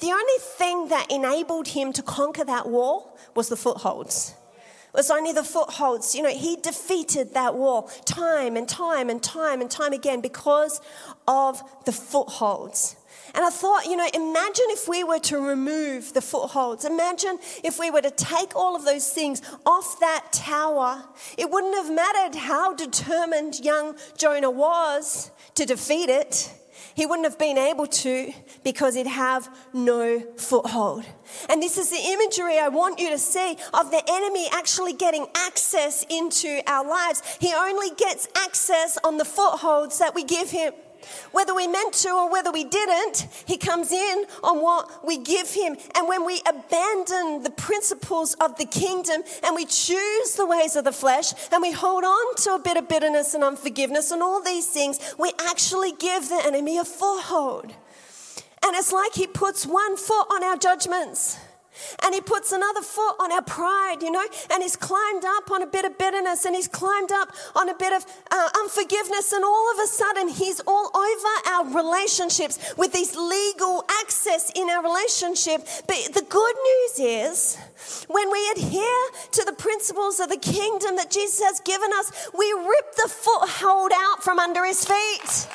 the 0.00 0.10
only 0.10 0.38
thing 0.38 0.88
that 0.88 1.06
enabled 1.10 1.68
him 1.68 1.92
to 1.94 2.02
conquer 2.02 2.44
that 2.44 2.68
wall 2.68 3.16
was 3.34 3.48
the 3.48 3.56
footholds. 3.56 4.34
Was 4.94 5.10
only 5.10 5.32
the 5.32 5.44
footholds. 5.44 6.14
You 6.14 6.22
know, 6.22 6.30
he 6.30 6.56
defeated 6.56 7.34
that 7.34 7.54
wall 7.54 7.82
time 8.04 8.56
and 8.56 8.68
time 8.68 9.10
and 9.10 9.22
time 9.22 9.60
and 9.60 9.70
time 9.70 9.92
again 9.92 10.20
because 10.20 10.80
of 11.26 11.62
the 11.84 11.92
footholds. 11.92 12.96
And 13.34 13.44
I 13.44 13.50
thought, 13.50 13.86
you 13.86 13.96
know, 13.96 14.08
imagine 14.14 14.64
if 14.68 14.88
we 14.88 15.04
were 15.04 15.18
to 15.20 15.38
remove 15.38 16.14
the 16.14 16.20
footholds. 16.22 16.84
Imagine 16.84 17.38
if 17.62 17.78
we 17.78 17.90
were 17.90 18.00
to 18.00 18.10
take 18.10 18.56
all 18.56 18.74
of 18.74 18.84
those 18.84 19.10
things 19.10 19.42
off 19.66 20.00
that 20.00 20.32
tower. 20.32 21.04
It 21.36 21.50
wouldn't 21.50 21.74
have 21.74 21.92
mattered 21.92 22.38
how 22.38 22.74
determined 22.74 23.60
young 23.60 23.96
Jonah 24.16 24.50
was 24.50 25.30
to 25.54 25.66
defeat 25.66 26.08
it. 26.08 26.52
He 26.98 27.06
wouldn't 27.06 27.26
have 27.26 27.38
been 27.38 27.58
able 27.58 27.86
to 27.86 28.32
because 28.64 28.96
he'd 28.96 29.06
have 29.06 29.48
no 29.72 30.18
foothold. 30.36 31.04
And 31.48 31.62
this 31.62 31.78
is 31.78 31.90
the 31.90 32.00
imagery 32.04 32.58
I 32.58 32.66
want 32.66 32.98
you 32.98 33.10
to 33.10 33.18
see 33.18 33.56
of 33.72 33.92
the 33.92 34.02
enemy 34.10 34.48
actually 34.50 34.94
getting 34.94 35.28
access 35.36 36.04
into 36.10 36.60
our 36.66 36.84
lives. 36.84 37.22
He 37.40 37.54
only 37.54 37.94
gets 37.94 38.26
access 38.36 38.98
on 39.04 39.16
the 39.16 39.24
footholds 39.24 40.00
that 40.00 40.12
we 40.16 40.24
give 40.24 40.50
him. 40.50 40.72
Whether 41.32 41.54
we 41.54 41.66
meant 41.66 41.94
to 41.94 42.10
or 42.10 42.30
whether 42.30 42.50
we 42.50 42.64
didn't, 42.64 43.26
He 43.46 43.56
comes 43.56 43.92
in 43.92 44.24
on 44.42 44.60
what 44.62 45.06
we 45.06 45.18
give 45.18 45.50
Him. 45.50 45.76
And 45.94 46.08
when 46.08 46.24
we 46.24 46.40
abandon 46.46 47.42
the 47.42 47.52
principles 47.56 48.34
of 48.34 48.56
the 48.58 48.64
kingdom 48.64 49.22
and 49.44 49.54
we 49.54 49.64
choose 49.64 50.34
the 50.34 50.46
ways 50.46 50.76
of 50.76 50.84
the 50.84 50.92
flesh 50.92 51.32
and 51.52 51.62
we 51.62 51.72
hold 51.72 52.04
on 52.04 52.34
to 52.36 52.54
a 52.54 52.58
bit 52.58 52.76
of 52.76 52.88
bitterness 52.88 53.34
and 53.34 53.44
unforgiveness 53.44 54.10
and 54.10 54.22
all 54.22 54.42
these 54.42 54.66
things, 54.66 55.14
we 55.18 55.32
actually 55.38 55.92
give 55.92 56.28
the 56.28 56.40
enemy 56.44 56.78
a 56.78 56.84
foothold. 56.84 57.72
And 58.64 58.76
it's 58.76 58.92
like 58.92 59.14
He 59.14 59.26
puts 59.26 59.66
one 59.66 59.96
foot 59.96 60.26
on 60.30 60.42
our 60.44 60.56
judgments 60.56 61.38
and 62.02 62.14
he 62.14 62.20
puts 62.20 62.52
another 62.52 62.82
foot 62.82 63.16
on 63.20 63.32
our 63.32 63.42
pride, 63.42 64.02
you 64.02 64.10
know, 64.10 64.24
and 64.50 64.62
he's 64.62 64.76
climbed 64.76 65.24
up 65.24 65.50
on 65.50 65.62
a 65.62 65.66
bit 65.66 65.84
of 65.84 65.98
bitterness 65.98 66.44
and 66.44 66.54
he's 66.54 66.68
climbed 66.68 67.12
up 67.12 67.32
on 67.54 67.68
a 67.68 67.74
bit 67.74 67.92
of 67.92 68.04
uh, 68.30 68.48
unforgiveness, 68.60 69.32
and 69.32 69.44
all 69.44 69.72
of 69.72 69.78
a 69.84 69.86
sudden 69.86 70.28
he's 70.28 70.60
all 70.66 70.90
over 70.94 71.48
our 71.50 71.64
relationships 71.74 72.74
with 72.76 72.92
this 72.92 73.16
legal 73.16 73.84
access 74.02 74.50
in 74.54 74.68
our 74.70 74.82
relationship. 74.82 75.66
But 75.86 75.96
the 76.14 76.24
good 76.28 76.56
news 76.70 76.98
is, 76.98 77.56
when 78.08 78.30
we 78.30 78.50
adhere 78.56 79.04
to 79.32 79.44
the 79.44 79.52
principles 79.52 80.20
of 80.20 80.28
the 80.28 80.36
kingdom 80.36 80.96
that 80.96 81.10
Jesus 81.10 81.40
has 81.42 81.60
given 81.60 81.90
us, 81.98 82.28
we 82.36 82.52
rip 82.52 82.94
the 82.96 83.08
foothold 83.08 83.92
out 83.94 84.22
from 84.22 84.38
under 84.38 84.64
his 84.64 84.84
feet 84.84 85.48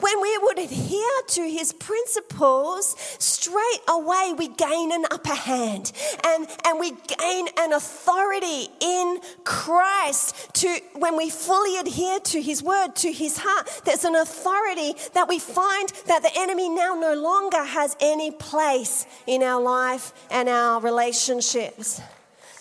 when 0.00 0.20
we 0.20 0.38
would 0.38 0.58
adhere 0.58 1.22
to 1.28 1.48
his 1.48 1.72
principles, 1.72 2.94
straight 3.18 3.80
away 3.88 4.34
we 4.36 4.48
gain 4.48 4.92
an 4.92 5.04
upper 5.10 5.34
hand 5.34 5.92
and, 6.26 6.46
and 6.64 6.80
we 6.80 6.90
gain 6.90 7.46
an 7.58 7.72
authority 7.72 8.68
in 8.80 9.18
Christ 9.44 10.54
to 10.54 10.78
when 10.94 11.16
we 11.16 11.30
fully 11.30 11.78
adhere 11.78 12.20
to 12.20 12.42
his 12.42 12.62
word, 12.62 12.96
to 12.96 13.12
his 13.12 13.38
heart, 13.38 13.82
there's 13.84 14.04
an 14.04 14.14
authority 14.14 14.94
that 15.14 15.28
we 15.28 15.38
find 15.38 15.88
that 16.06 16.22
the 16.22 16.30
enemy 16.36 16.68
now 16.68 16.94
no 16.94 17.14
longer 17.14 17.64
has 17.64 17.96
any 18.00 18.30
place 18.30 19.06
in 19.26 19.42
our 19.42 19.60
life 19.60 20.12
and 20.30 20.48
our 20.48 20.80
relationships. 20.80 22.00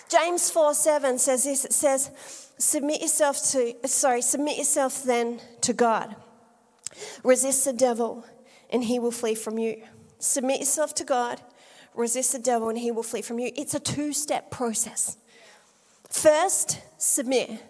James 0.10 0.50
4 0.50 0.74
7 0.74 1.20
says 1.20 1.44
this 1.44 1.66
it 1.66 1.74
says, 1.74 2.12
Submit 2.58 3.02
yourself 3.02 3.42
to, 3.52 3.74
sorry, 3.86 4.22
submit 4.22 4.58
yourself 4.58 5.04
then 5.04 5.40
to 5.62 5.72
God. 5.72 6.16
Resist 7.24 7.66
the 7.66 7.74
devil, 7.74 8.26
and 8.70 8.84
he 8.84 9.00
will 9.00 9.12
flee 9.12 9.36
from 9.36 9.58
you. 9.58 9.84
Submit 10.20 10.60
yourself 10.60 10.94
to 10.96 11.04
God, 11.04 11.42
resist 11.96 12.34
the 12.34 12.40
devil, 12.40 12.70
and 12.70 12.78
he 12.78 12.92
will 12.92 13.04
flee 13.04 13.22
from 13.22 13.40
you. 13.40 13.52
It's 13.56 13.74
a 13.74 13.80
two 13.80 14.14
step 14.14 14.52
process. 14.52 15.18
First, 16.10 16.80
submit 16.98 17.62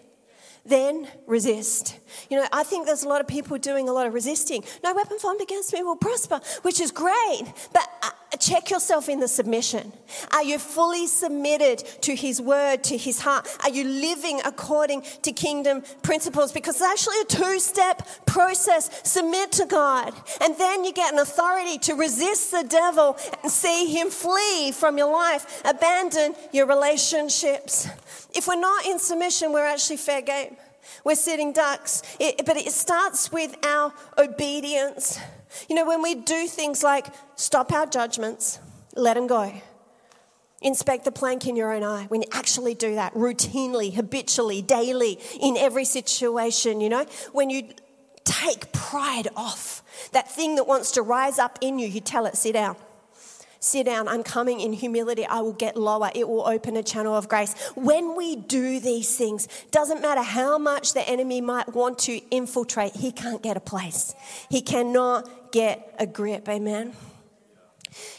then 0.64 1.08
resist. 1.26 1.98
You 2.28 2.38
know, 2.38 2.46
I 2.52 2.62
think 2.62 2.86
there's 2.86 3.02
a 3.02 3.08
lot 3.08 3.20
of 3.20 3.28
people 3.28 3.58
doing 3.58 3.88
a 3.88 3.92
lot 3.92 4.06
of 4.06 4.14
resisting. 4.14 4.64
No 4.84 4.94
weapon 4.94 5.18
formed 5.18 5.40
against 5.40 5.72
me 5.72 5.82
will 5.82 5.96
prosper, 5.96 6.40
which 6.62 6.80
is 6.80 6.90
great, 6.90 7.42
but 7.72 7.88
uh, 8.02 8.10
check 8.38 8.70
yourself 8.70 9.08
in 9.08 9.20
the 9.20 9.28
submission. 9.28 9.92
Are 10.32 10.42
you 10.42 10.58
fully 10.58 11.06
submitted 11.06 11.78
to 12.02 12.14
His 12.14 12.40
word, 12.40 12.84
to 12.84 12.96
His 12.96 13.20
heart? 13.20 13.48
Are 13.62 13.70
you 13.70 13.84
living 13.84 14.40
according 14.44 15.02
to 15.22 15.32
kingdom 15.32 15.82
principles? 16.02 16.52
Because 16.52 16.76
it's 16.76 16.84
actually 16.84 17.20
a 17.20 17.24
two 17.24 17.58
step 17.58 18.06
process. 18.26 19.00
Submit 19.08 19.52
to 19.52 19.66
God, 19.66 20.14
and 20.40 20.56
then 20.56 20.84
you 20.84 20.92
get 20.92 21.12
an 21.12 21.18
authority 21.18 21.78
to 21.78 21.94
resist 21.94 22.50
the 22.50 22.64
devil 22.68 23.16
and 23.42 23.50
see 23.50 23.86
him 23.86 24.10
flee 24.10 24.72
from 24.72 24.98
your 24.98 25.12
life, 25.12 25.62
abandon 25.64 26.34
your 26.52 26.66
relationships. 26.66 27.88
If 28.34 28.46
we're 28.46 28.60
not 28.60 28.86
in 28.86 28.98
submission, 28.98 29.52
we're 29.52 29.66
actually 29.66 29.96
fair 29.96 30.22
game. 30.22 30.56
We're 31.04 31.14
sitting 31.14 31.52
ducks. 31.52 32.02
It, 32.18 32.44
but 32.44 32.56
it 32.56 32.72
starts 32.72 33.32
with 33.32 33.56
our 33.64 33.92
obedience. 34.18 35.18
You 35.68 35.76
know, 35.76 35.84
when 35.84 36.02
we 36.02 36.14
do 36.14 36.46
things 36.46 36.82
like 36.82 37.06
stop 37.36 37.72
our 37.72 37.86
judgments, 37.86 38.58
let 38.94 39.14
them 39.14 39.26
go. 39.26 39.52
Inspect 40.62 41.04
the 41.04 41.12
plank 41.12 41.46
in 41.46 41.56
your 41.56 41.72
own 41.72 41.82
eye. 41.82 42.04
When 42.08 42.22
you 42.22 42.28
actually 42.32 42.74
do 42.74 42.94
that 42.96 43.14
routinely, 43.14 43.94
habitually, 43.94 44.60
daily, 44.60 45.18
in 45.40 45.56
every 45.56 45.86
situation, 45.86 46.80
you 46.80 46.90
know, 46.90 47.06
when 47.32 47.48
you 47.48 47.70
take 48.24 48.70
pride 48.72 49.28
off, 49.34 49.82
that 50.12 50.30
thing 50.30 50.56
that 50.56 50.66
wants 50.66 50.92
to 50.92 51.02
rise 51.02 51.38
up 51.38 51.58
in 51.62 51.78
you, 51.78 51.86
you 51.86 52.00
tell 52.00 52.26
it, 52.26 52.36
sit 52.36 52.52
down. 52.52 52.76
Sit 53.62 53.84
down, 53.84 54.08
I'm 54.08 54.22
coming 54.22 54.60
in 54.60 54.72
humility. 54.72 55.26
I 55.26 55.40
will 55.40 55.52
get 55.52 55.76
lower. 55.76 56.10
It 56.14 56.26
will 56.26 56.46
open 56.46 56.78
a 56.78 56.82
channel 56.82 57.14
of 57.14 57.28
grace. 57.28 57.54
When 57.74 58.16
we 58.16 58.34
do 58.34 58.80
these 58.80 59.14
things, 59.18 59.48
doesn't 59.70 60.00
matter 60.00 60.22
how 60.22 60.56
much 60.56 60.94
the 60.94 61.06
enemy 61.06 61.42
might 61.42 61.74
want 61.74 61.98
to 62.00 62.16
infiltrate, 62.30 62.96
he 62.96 63.12
can't 63.12 63.42
get 63.42 63.58
a 63.58 63.60
place. 63.60 64.14
He 64.48 64.62
cannot 64.62 65.28
get 65.52 65.94
a 65.98 66.06
grip. 66.06 66.48
Amen. 66.48 66.92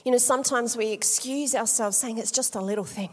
You 0.04 0.12
know, 0.12 0.18
sometimes 0.18 0.76
we 0.76 0.92
excuse 0.92 1.56
ourselves 1.56 1.98
saying 1.98 2.18
it's 2.18 2.32
just 2.32 2.56
a 2.56 2.62
little 2.62 2.84
thing, 2.84 3.10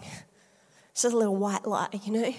it's 0.91 1.03
just 1.03 1.15
a 1.15 1.17
little 1.17 1.37
white 1.37 1.67
lie, 1.67 1.89
you 2.05 2.13
know, 2.13 2.35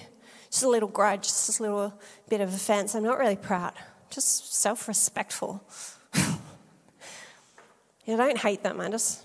just 0.50 0.64
a 0.64 0.70
little 0.70 0.90
grudge, 0.90 1.24
just 1.24 1.60
a 1.60 1.64
little 1.64 1.94
bit 2.28 2.42
of 2.42 2.54
offense. 2.54 2.96
I'm 2.96 3.04
not 3.04 3.18
really 3.18 3.38
proud, 3.38 3.74
just 4.10 4.54
self 4.54 4.88
respectful. 4.88 5.64
you 6.16 6.24
know, 8.08 8.16
I 8.16 8.28
don't 8.28 8.38
hate 8.38 8.64
them, 8.64 8.82
I'm 8.82 8.92
just 8.92 9.24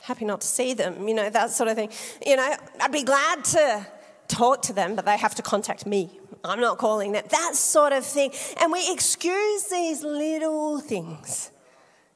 happy 0.00 0.24
not 0.24 0.40
to 0.40 0.46
see 0.46 0.72
them, 0.72 1.06
you 1.06 1.14
know, 1.14 1.28
that 1.28 1.50
sort 1.50 1.68
of 1.68 1.76
thing. 1.76 1.90
You 2.24 2.36
know, 2.36 2.56
I'd 2.80 2.92
be 2.92 3.02
glad 3.02 3.44
to 3.44 3.86
talk 4.28 4.62
to 4.62 4.72
them, 4.72 4.96
but 4.96 5.04
they 5.04 5.18
have 5.18 5.34
to 5.34 5.42
contact 5.42 5.84
me. 5.84 6.19
I'm 6.44 6.60
not 6.60 6.78
calling 6.78 7.12
that, 7.12 7.30
That 7.30 7.54
sort 7.54 7.92
of 7.92 8.04
thing. 8.04 8.32
And 8.60 8.72
we 8.72 8.92
excuse 8.92 9.64
these 9.64 10.02
little 10.02 10.80
things. 10.80 11.50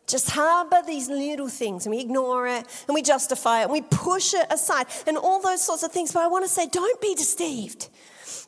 Just 0.06 0.30
harbor 0.30 0.82
these 0.86 1.08
little 1.08 1.48
things 1.48 1.86
and 1.86 1.94
we 1.94 2.00
ignore 2.00 2.46
it 2.46 2.66
and 2.86 2.94
we 2.94 3.00
justify 3.00 3.60
it 3.60 3.64
and 3.64 3.72
we 3.72 3.80
push 3.80 4.34
it 4.34 4.46
aside 4.50 4.86
and 5.06 5.16
all 5.16 5.40
those 5.40 5.62
sorts 5.62 5.82
of 5.82 5.92
things. 5.92 6.12
But 6.12 6.22
I 6.22 6.26
want 6.26 6.44
to 6.44 6.50
say, 6.50 6.66
don't 6.66 7.00
be 7.00 7.14
deceived. 7.14 7.88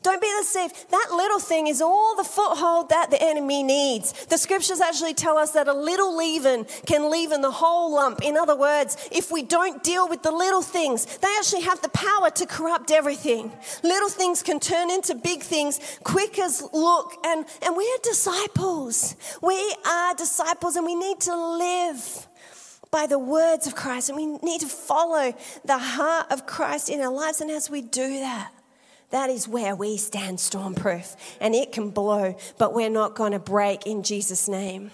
Don't 0.03 0.21
be 0.21 0.31
deceived. 0.39 0.91
That 0.91 1.07
little 1.11 1.39
thing 1.39 1.67
is 1.67 1.81
all 1.81 2.15
the 2.15 2.23
foothold 2.23 2.89
that 2.89 3.09
the 3.09 3.21
enemy 3.21 3.63
needs. 3.63 4.25
The 4.27 4.37
scriptures 4.37 4.79
actually 4.79 5.13
tell 5.13 5.37
us 5.37 5.51
that 5.51 5.67
a 5.67 5.73
little 5.73 6.15
leaven 6.15 6.65
can 6.85 7.09
leaven 7.09 7.41
the 7.41 7.51
whole 7.51 7.93
lump. 7.93 8.21
In 8.23 8.37
other 8.37 8.55
words, 8.55 8.97
if 9.11 9.31
we 9.31 9.43
don't 9.43 9.83
deal 9.83 10.07
with 10.07 10.23
the 10.23 10.31
little 10.31 10.61
things, 10.61 11.05
they 11.17 11.27
actually 11.37 11.63
have 11.63 11.81
the 11.81 11.89
power 11.89 12.29
to 12.31 12.45
corrupt 12.45 12.91
everything. 12.91 13.51
Little 13.83 14.09
things 14.09 14.43
can 14.43 14.59
turn 14.59 14.91
into 14.91 15.15
big 15.15 15.41
things 15.41 15.79
quick 16.03 16.37
as 16.39 16.61
look. 16.73 17.13
And, 17.25 17.45
and 17.63 17.75
we 17.75 17.83
are 17.83 18.01
disciples. 18.03 19.15
We 19.41 19.75
are 19.85 20.13
disciples 20.15 20.75
and 20.75 20.85
we 20.85 20.95
need 20.95 21.19
to 21.21 21.35
live 21.35 22.27
by 22.91 23.07
the 23.07 23.19
words 23.19 23.67
of 23.67 23.75
Christ 23.75 24.09
and 24.09 24.17
we 24.17 24.25
need 24.25 24.61
to 24.61 24.67
follow 24.67 25.33
the 25.65 25.77
heart 25.77 26.31
of 26.31 26.45
Christ 26.45 26.89
in 26.89 27.01
our 27.01 27.11
lives. 27.11 27.41
And 27.41 27.51
as 27.51 27.69
we 27.69 27.81
do 27.81 28.19
that, 28.19 28.51
that 29.09 29.29
is 29.29 29.47
where 29.47 29.75
we 29.75 29.97
stand 29.97 30.37
stormproof. 30.37 31.15
And 31.39 31.55
it 31.55 31.71
can 31.71 31.89
blow, 31.89 32.35
but 32.57 32.73
we're 32.73 32.89
not 32.89 33.15
going 33.15 33.31
to 33.31 33.39
break 33.39 33.85
in 33.85 34.03
Jesus' 34.03 34.47
name. 34.49 34.91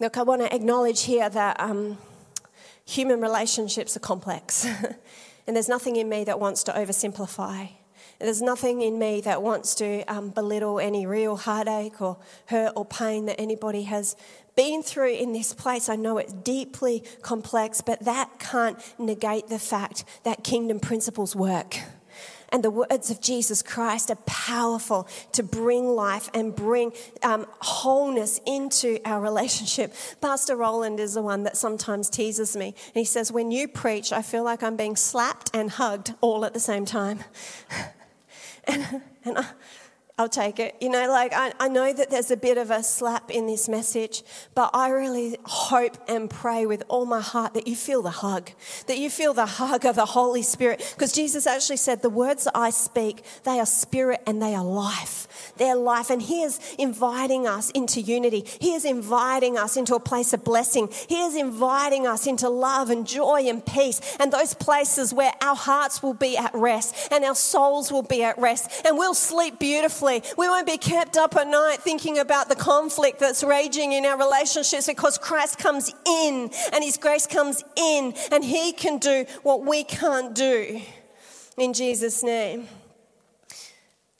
Look, 0.00 0.16
I 0.16 0.22
want 0.22 0.42
to 0.42 0.54
acknowledge 0.54 1.04
here 1.04 1.28
that 1.28 1.60
um, 1.60 1.98
human 2.84 3.20
relationships 3.20 3.96
are 3.96 4.00
complex. 4.00 4.64
and 5.46 5.56
there's 5.56 5.68
nothing 5.68 5.96
in 5.96 6.08
me 6.08 6.24
that 6.24 6.40
wants 6.40 6.62
to 6.64 6.72
oversimplify. 6.72 7.70
There's 8.20 8.42
nothing 8.42 8.82
in 8.82 8.98
me 8.98 9.20
that 9.20 9.42
wants 9.42 9.76
to 9.76 10.02
um, 10.06 10.30
belittle 10.30 10.80
any 10.80 11.06
real 11.06 11.36
heartache 11.36 12.02
or 12.02 12.16
hurt 12.46 12.72
or 12.74 12.84
pain 12.84 13.26
that 13.26 13.40
anybody 13.40 13.82
has 13.82 14.16
been 14.58 14.82
through 14.82 15.12
in 15.12 15.32
this 15.32 15.54
place. 15.54 15.88
I 15.88 15.94
know 15.94 16.18
it's 16.18 16.32
deeply 16.32 17.04
complex, 17.22 17.80
but 17.80 18.00
that 18.00 18.40
can't 18.40 18.76
negate 18.98 19.46
the 19.46 19.58
fact 19.60 20.04
that 20.24 20.42
kingdom 20.42 20.80
principles 20.80 21.36
work. 21.36 21.78
And 22.48 22.64
the 22.64 22.70
words 22.70 23.08
of 23.08 23.20
Jesus 23.20 23.62
Christ 23.62 24.10
are 24.10 24.18
powerful 24.26 25.06
to 25.32 25.44
bring 25.44 25.86
life 25.86 26.28
and 26.34 26.56
bring 26.56 26.92
um, 27.22 27.46
wholeness 27.60 28.40
into 28.46 28.98
our 29.04 29.20
relationship. 29.20 29.94
Pastor 30.20 30.56
Roland 30.56 30.98
is 30.98 31.14
the 31.14 31.22
one 31.22 31.44
that 31.44 31.56
sometimes 31.56 32.10
teases 32.10 32.56
me. 32.56 32.74
And 32.86 32.94
he 32.96 33.04
says, 33.04 33.30
When 33.30 33.52
you 33.52 33.68
preach, 33.68 34.12
I 34.12 34.22
feel 34.22 34.42
like 34.42 34.64
I'm 34.64 34.76
being 34.76 34.96
slapped 34.96 35.50
and 35.54 35.70
hugged 35.70 36.14
all 36.20 36.44
at 36.44 36.52
the 36.52 36.58
same 36.58 36.84
time. 36.84 37.20
and, 38.64 39.02
and 39.24 39.38
I, 39.38 39.46
I'll 40.20 40.28
take 40.28 40.58
it. 40.58 40.74
You 40.80 40.88
know, 40.88 41.08
like 41.08 41.32
I, 41.32 41.52
I 41.60 41.68
know 41.68 41.92
that 41.92 42.10
there's 42.10 42.32
a 42.32 42.36
bit 42.36 42.58
of 42.58 42.72
a 42.72 42.82
slap 42.82 43.30
in 43.30 43.46
this 43.46 43.68
message, 43.68 44.24
but 44.52 44.70
I 44.74 44.88
really 44.88 45.38
hope 45.44 45.96
and 46.08 46.28
pray 46.28 46.66
with 46.66 46.82
all 46.88 47.06
my 47.06 47.20
heart 47.20 47.54
that 47.54 47.68
you 47.68 47.76
feel 47.76 48.02
the 48.02 48.10
hug, 48.10 48.50
that 48.88 48.98
you 48.98 49.10
feel 49.10 49.32
the 49.32 49.46
hug 49.46 49.84
of 49.84 49.94
the 49.94 50.06
Holy 50.06 50.42
Spirit. 50.42 50.84
Because 50.96 51.12
Jesus 51.12 51.46
actually 51.46 51.76
said, 51.76 52.02
The 52.02 52.10
words 52.10 52.44
that 52.44 52.56
I 52.56 52.70
speak, 52.70 53.22
they 53.44 53.60
are 53.60 53.66
spirit 53.66 54.20
and 54.26 54.42
they 54.42 54.56
are 54.56 54.64
life. 54.64 55.54
They're 55.56 55.76
life. 55.76 56.10
And 56.10 56.20
He 56.20 56.42
is 56.42 56.58
inviting 56.80 57.46
us 57.46 57.70
into 57.70 58.00
unity. 58.00 58.44
He 58.60 58.74
is 58.74 58.84
inviting 58.84 59.56
us 59.56 59.76
into 59.76 59.94
a 59.94 60.00
place 60.00 60.32
of 60.32 60.42
blessing. 60.42 60.88
He 61.08 61.20
is 61.20 61.36
inviting 61.36 62.08
us 62.08 62.26
into 62.26 62.48
love 62.48 62.90
and 62.90 63.06
joy 63.06 63.42
and 63.46 63.64
peace 63.64 64.00
and 64.18 64.32
those 64.32 64.52
places 64.52 65.14
where 65.14 65.32
our 65.40 65.54
hearts 65.54 66.02
will 66.02 66.14
be 66.14 66.36
at 66.36 66.52
rest 66.54 67.12
and 67.12 67.24
our 67.24 67.36
souls 67.36 67.92
will 67.92 68.02
be 68.02 68.24
at 68.24 68.36
rest 68.36 68.84
and 68.84 68.98
we'll 68.98 69.14
sleep 69.14 69.60
beautifully 69.60 70.07
we 70.36 70.48
won't 70.48 70.66
be 70.66 70.78
kept 70.78 71.16
up 71.16 71.36
at 71.36 71.46
night 71.46 71.78
thinking 71.80 72.18
about 72.18 72.48
the 72.48 72.56
conflict 72.56 73.18
that's 73.20 73.44
raging 73.44 73.92
in 73.92 74.04
our 74.04 74.18
relationships 74.18 74.86
because 74.86 75.18
Christ 75.18 75.58
comes 75.58 75.92
in 76.06 76.50
and 76.72 76.82
His 76.82 76.96
grace 76.96 77.26
comes 77.26 77.62
in 77.76 78.14
and 78.32 78.44
He 78.44 78.72
can 78.72 78.98
do 78.98 79.26
what 79.42 79.64
we 79.64 79.84
can't 79.84 80.34
do. 80.34 80.80
In 81.56 81.72
Jesus' 81.72 82.22
name. 82.22 82.68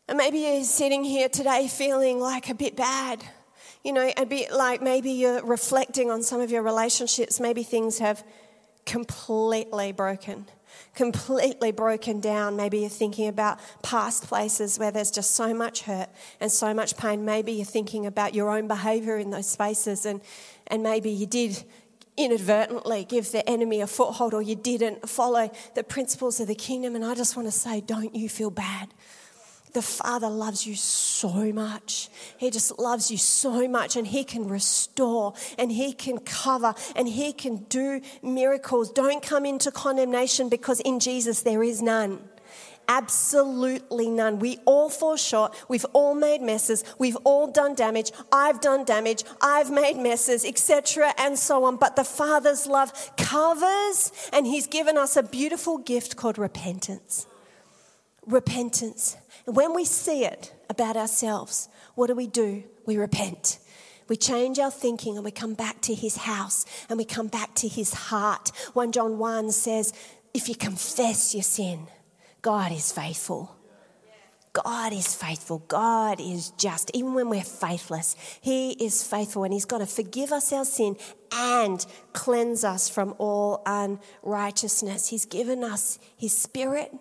And 0.09 0.17
maybe 0.17 0.39
you're 0.39 0.65
sitting 0.65 1.05
here 1.05 1.29
today 1.29 1.69
feeling 1.69 2.19
like 2.19 2.49
a 2.49 2.55
bit 2.55 2.77
bad. 2.77 3.23
You 3.85 3.93
know, 3.93 4.11
a 4.17 4.25
bit 4.25 4.53
like 4.53 4.83
maybe 4.83 5.13
you're 5.13 5.45
reflecting 5.45 6.11
on 6.11 6.23
some 6.23 6.41
of 6.41 6.51
your 6.51 6.63
relationships. 6.63 7.41
Maybe 7.41 7.63
things 7.63 7.99
have 7.99 8.25
completely 8.89 9.93
broken 9.93 10.47
completely 10.95 11.71
broken 11.73 12.21
down. 12.21 12.57
Maybe 12.57 12.81
you're 12.81 12.89
thinking 12.89 13.29
about 13.29 13.61
past 13.83 14.25
places 14.25 14.79
where 14.79 14.91
there's 14.91 15.11
just 15.11 15.33
so 15.33 15.55
much 15.55 15.83
hurt 15.83 16.09
and 16.41 16.51
so 16.51 16.75
much 16.75 16.97
pain. 16.97 17.25
Maybe 17.25 17.53
you're 17.53 17.65
thinking 17.65 18.07
about 18.07 18.35
your 18.35 18.51
own 18.51 18.69
behavior 18.69 19.17
in 19.17 19.31
those 19.31 19.49
spaces, 19.49 20.05
and, 20.05 20.21
and 20.67 20.83
maybe 20.83 21.11
you 21.11 21.27
did 21.27 21.63
inadvertently 22.17 23.05
give 23.05 23.31
the 23.31 23.49
enemy 23.49 23.81
a 23.81 23.87
foothold 23.87 24.35
or 24.35 24.43
you 24.43 24.57
didn't 24.57 25.09
follow 25.09 25.51
the 25.77 25.85
principles 25.85 26.41
of 26.41 26.49
the 26.49 26.55
kingdom. 26.55 26.97
And 26.97 27.05
I 27.05 27.15
just 27.15 27.37
want 27.37 27.47
to 27.47 27.53
say, 27.53 27.81
don't 27.81 28.15
you 28.15 28.29
feel 28.29 28.51
bad. 28.51 28.93
The 29.75 29.83
Father 29.83 30.29
loves 30.29 30.67
you 30.67 30.75
so 30.75 31.53
much. 31.53 32.09
He 32.39 32.51
just 32.51 32.79
loves 32.79 33.11
you 33.11 33.19
so 33.19 33.69
much, 33.69 33.97
and 33.97 34.07
He 34.07 34.25
can 34.25 34.49
restore 34.49 35.35
and 35.59 35.71
He 35.71 35.93
can 35.93 36.19
cover 36.19 36.75
and 36.97 37.09
He 37.09 37.33
can 37.33 37.59
do 37.69 38.01
miracles. 38.23 38.91
Don't 38.91 39.23
come 39.23 39.45
into 39.45 39.71
condemnation 39.71 40.49
because 40.49 40.81
in 40.81 41.01
Jesus 41.01 41.43
there 41.43 41.63
is 41.63 41.83
none. 41.83 42.21
Absolutely 42.91 44.09
none. 44.09 44.39
We 44.39 44.61
all 44.65 44.89
fall 44.89 45.17
short. 45.17 45.55
We've 45.69 45.85
all 45.93 46.15
made 46.15 46.41
messes. 46.41 46.85
We've 46.99 47.19
all 47.25 47.47
done 47.47 47.75
damage. 47.75 48.13
I've 48.33 48.63
done 48.63 48.85
damage. 48.85 49.25
I've 49.43 49.71
made 49.71 49.99
messes, 49.99 50.43
etc., 50.47 51.13
and 51.19 51.39
so 51.39 51.65
on. 51.65 51.77
But 51.77 51.97
the 51.97 52.05
Father's 52.05 52.67
love 52.67 52.91
covers, 53.19 54.11
and 54.33 54.47
He's 54.47 54.67
given 54.67 54.97
us 54.97 55.19
a 55.19 55.23
beautiful 55.23 55.77
gift 55.77 56.17
called 56.17 56.39
repentance. 56.39 57.27
Repentance. 58.27 59.19
When 59.49 59.75
we 59.75 59.87
see 59.87 60.25
it 60.25 60.53
about 60.69 60.97
ourselves, 60.97 61.69
what 61.95 62.09
do 62.09 62.15
we 62.15 62.27
do? 62.27 62.65
We 62.85 62.99
repent. 62.99 63.59
We 64.07 64.17
change 64.17 64.59
our 64.59 64.71
thinking 64.71 65.17
and 65.17 65.25
we 65.25 65.31
come 65.31 65.55
back 65.55 65.81
to 65.83 65.95
his 65.95 66.17
house 66.17 66.67
and 66.89 66.99
we 66.99 67.05
come 67.07 67.29
back 67.29 67.55
to 67.57 67.69
his 67.69 67.95
heart. 67.95 68.53
1 68.75 68.93
John 68.93 69.19
1 69.19 69.51
says, 69.53 69.93
if 70.35 70.49
you 70.49 70.55
confess 70.55 71.35
your 71.35 71.43
sin, 71.43 71.87
God 72.43 72.73
is 72.73 72.93
faithful. 72.93 73.55
God 74.53 74.93
is 74.93 75.15
faithful. 75.15 75.61
God 75.69 76.21
is 76.21 76.51
just. 76.51 76.91
Even 76.93 77.15
when 77.15 77.29
we're 77.29 77.43
faithless, 77.43 78.17
He 78.41 78.73
is 78.73 79.03
faithful 79.03 79.45
and 79.45 79.53
He's 79.53 79.65
going 79.65 79.85
to 79.85 79.93
forgive 79.93 80.33
us 80.33 80.53
our 80.53 80.65
sin 80.65 80.97
and 81.33 81.85
cleanse 82.13 82.65
us 82.65 82.89
from 82.89 83.15
all 83.19 83.63
unrighteousness. 83.67 85.09
He's 85.09 85.27
given 85.27 85.63
us 85.63 85.99
His 86.17 86.37
Spirit 86.37 86.93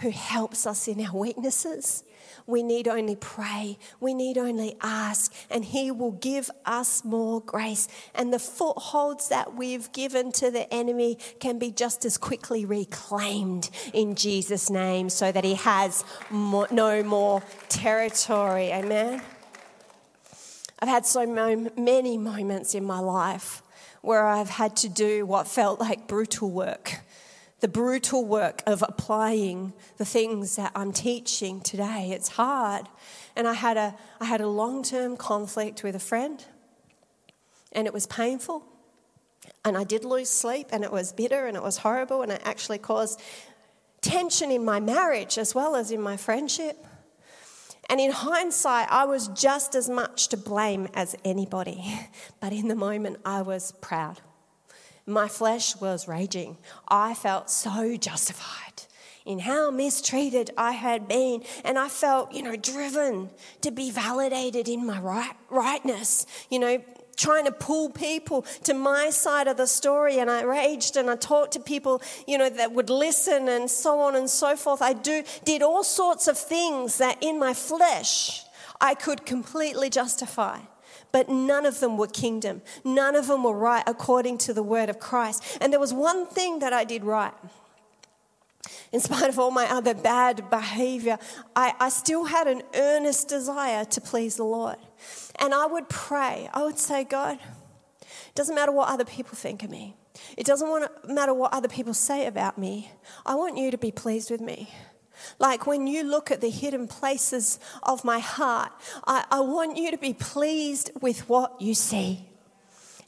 who 0.00 0.10
helps 0.10 0.66
us 0.66 0.88
in 0.88 1.00
our 1.00 1.16
weaknesses. 1.16 2.04
We 2.46 2.62
need 2.62 2.88
only 2.88 3.16
pray. 3.16 3.78
We 4.00 4.12
need 4.12 4.36
only 4.36 4.76
ask, 4.82 5.32
and 5.50 5.64
He 5.64 5.90
will 5.90 6.12
give 6.12 6.50
us 6.66 7.04
more 7.04 7.40
grace. 7.40 7.88
And 8.14 8.32
the 8.32 8.38
footholds 8.38 9.28
that 9.28 9.54
we've 9.54 9.90
given 9.92 10.32
to 10.32 10.50
the 10.50 10.72
enemy 10.72 11.18
can 11.38 11.58
be 11.58 11.70
just 11.70 12.04
as 12.04 12.18
quickly 12.18 12.64
reclaimed 12.64 13.70
in 13.92 14.14
Jesus' 14.14 14.68
name 14.68 15.08
so 15.08 15.32
that 15.32 15.44
He 15.44 15.54
has 15.54 16.04
more, 16.28 16.68
no 16.70 17.02
more 17.02 17.42
territory. 17.68 18.72
Amen. 18.72 19.22
I've 20.80 20.88
had 20.88 21.06
so 21.06 21.24
many 21.24 22.18
moments 22.18 22.74
in 22.74 22.84
my 22.84 22.98
life 22.98 23.62
where 24.02 24.26
I've 24.26 24.50
had 24.50 24.76
to 24.78 24.88
do 24.90 25.24
what 25.24 25.48
felt 25.48 25.80
like 25.80 26.06
brutal 26.06 26.50
work 26.50 27.00
the 27.64 27.68
brutal 27.68 28.22
work 28.26 28.62
of 28.66 28.84
applying 28.86 29.72
the 29.96 30.04
things 30.04 30.56
that 30.56 30.70
I'm 30.74 30.92
teaching 30.92 31.62
today. 31.62 32.10
It's 32.10 32.28
hard. 32.28 32.86
And 33.34 33.48
I 33.48 33.54
had 33.54 33.78
a, 33.78 33.94
I 34.20 34.26
had 34.26 34.42
a 34.42 34.46
long 34.46 34.82
term 34.82 35.16
conflict 35.16 35.82
with 35.82 35.96
a 35.96 35.98
friend, 35.98 36.44
and 37.72 37.86
it 37.86 37.94
was 37.94 38.06
painful. 38.06 38.66
And 39.64 39.78
I 39.78 39.84
did 39.84 40.04
lose 40.04 40.28
sleep, 40.28 40.66
and 40.72 40.84
it 40.84 40.92
was 40.92 41.14
bitter, 41.14 41.46
and 41.46 41.56
it 41.56 41.62
was 41.62 41.78
horrible, 41.78 42.20
and 42.20 42.30
it 42.30 42.42
actually 42.44 42.76
caused 42.76 43.18
tension 44.02 44.50
in 44.50 44.62
my 44.62 44.78
marriage 44.78 45.38
as 45.38 45.54
well 45.54 45.74
as 45.74 45.90
in 45.90 46.02
my 46.02 46.18
friendship. 46.18 46.76
And 47.88 47.98
in 47.98 48.10
hindsight, 48.10 48.88
I 48.90 49.06
was 49.06 49.28
just 49.28 49.74
as 49.74 49.88
much 49.88 50.28
to 50.28 50.36
blame 50.36 50.88
as 50.92 51.16
anybody. 51.24 51.82
But 52.40 52.52
in 52.52 52.68
the 52.68 52.76
moment, 52.76 53.20
I 53.24 53.40
was 53.40 53.72
proud. 53.80 54.20
My 55.06 55.28
flesh 55.28 55.76
was 55.76 56.08
raging. 56.08 56.56
I 56.88 57.14
felt 57.14 57.50
so 57.50 57.96
justified 57.96 58.84
in 59.26 59.38
how 59.40 59.70
mistreated 59.70 60.50
I 60.56 60.72
had 60.72 61.08
been. 61.08 61.42
And 61.64 61.78
I 61.78 61.88
felt, 61.88 62.32
you 62.32 62.42
know, 62.42 62.56
driven 62.56 63.30
to 63.62 63.70
be 63.70 63.90
validated 63.90 64.68
in 64.68 64.86
my 64.86 65.00
right, 65.00 65.32
rightness, 65.50 66.26
you 66.50 66.58
know, 66.58 66.82
trying 67.16 67.44
to 67.44 67.52
pull 67.52 67.90
people 67.90 68.42
to 68.64 68.74
my 68.74 69.10
side 69.10 69.46
of 69.46 69.56
the 69.56 69.66
story. 69.66 70.18
And 70.18 70.30
I 70.30 70.42
raged 70.42 70.96
and 70.96 71.08
I 71.08 71.16
talked 71.16 71.52
to 71.52 71.60
people, 71.60 72.02
you 72.26 72.38
know, 72.38 72.50
that 72.50 72.72
would 72.72 72.90
listen 72.90 73.48
and 73.48 73.70
so 73.70 74.00
on 74.00 74.16
and 74.16 74.28
so 74.28 74.56
forth. 74.56 74.82
I 74.82 74.94
do, 74.94 75.22
did 75.44 75.62
all 75.62 75.84
sorts 75.84 76.28
of 76.28 76.38
things 76.38 76.98
that 76.98 77.22
in 77.22 77.38
my 77.38 77.54
flesh 77.54 78.44
I 78.80 78.94
could 78.94 79.24
completely 79.24 79.90
justify 79.90 80.60
but 81.14 81.28
none 81.28 81.64
of 81.64 81.78
them 81.78 81.96
were 81.96 82.08
kingdom. 82.08 82.60
None 82.82 83.14
of 83.14 83.28
them 83.28 83.44
were 83.44 83.56
right 83.56 83.84
according 83.86 84.36
to 84.38 84.52
the 84.52 84.64
word 84.64 84.88
of 84.88 84.98
Christ. 84.98 85.58
And 85.60 85.72
there 85.72 85.78
was 85.78 85.94
one 85.94 86.26
thing 86.26 86.58
that 86.58 86.72
I 86.72 86.82
did 86.82 87.04
right. 87.04 87.32
in 88.90 88.98
spite 88.98 89.28
of 89.28 89.38
all 89.38 89.52
my 89.52 89.70
other 89.70 89.94
bad 89.94 90.50
behavior, 90.50 91.16
I, 91.54 91.72
I 91.78 91.90
still 91.90 92.24
had 92.24 92.48
an 92.48 92.62
earnest 92.74 93.28
desire 93.28 93.84
to 93.84 94.00
please 94.00 94.34
the 94.34 94.42
Lord. 94.42 94.78
And 95.36 95.54
I 95.54 95.66
would 95.66 95.88
pray, 95.88 96.50
I 96.52 96.64
would 96.64 96.80
say, 96.80 97.04
God, 97.04 97.38
it 98.00 98.34
doesn't 98.34 98.56
matter 98.56 98.72
what 98.72 98.88
other 98.88 99.04
people 99.04 99.36
think 99.36 99.62
of 99.62 99.70
me. 99.70 99.94
It 100.36 100.46
doesn't 100.46 100.68
matter 101.06 101.32
what 101.32 101.54
other 101.54 101.68
people 101.68 101.94
say 101.94 102.26
about 102.26 102.58
me. 102.58 102.90
I 103.24 103.36
want 103.36 103.56
you 103.56 103.70
to 103.70 103.78
be 103.78 103.92
pleased 103.92 104.32
with 104.32 104.40
me. 104.40 104.68
Like 105.38 105.66
when 105.66 105.86
you 105.86 106.02
look 106.02 106.30
at 106.30 106.40
the 106.40 106.50
hidden 106.50 106.88
places 106.88 107.58
of 107.82 108.04
my 108.04 108.18
heart, 108.18 108.72
I, 109.06 109.24
I 109.30 109.40
want 109.40 109.76
you 109.76 109.90
to 109.90 109.98
be 109.98 110.14
pleased 110.14 110.90
with 111.00 111.28
what 111.28 111.60
you 111.60 111.74
see. 111.74 112.26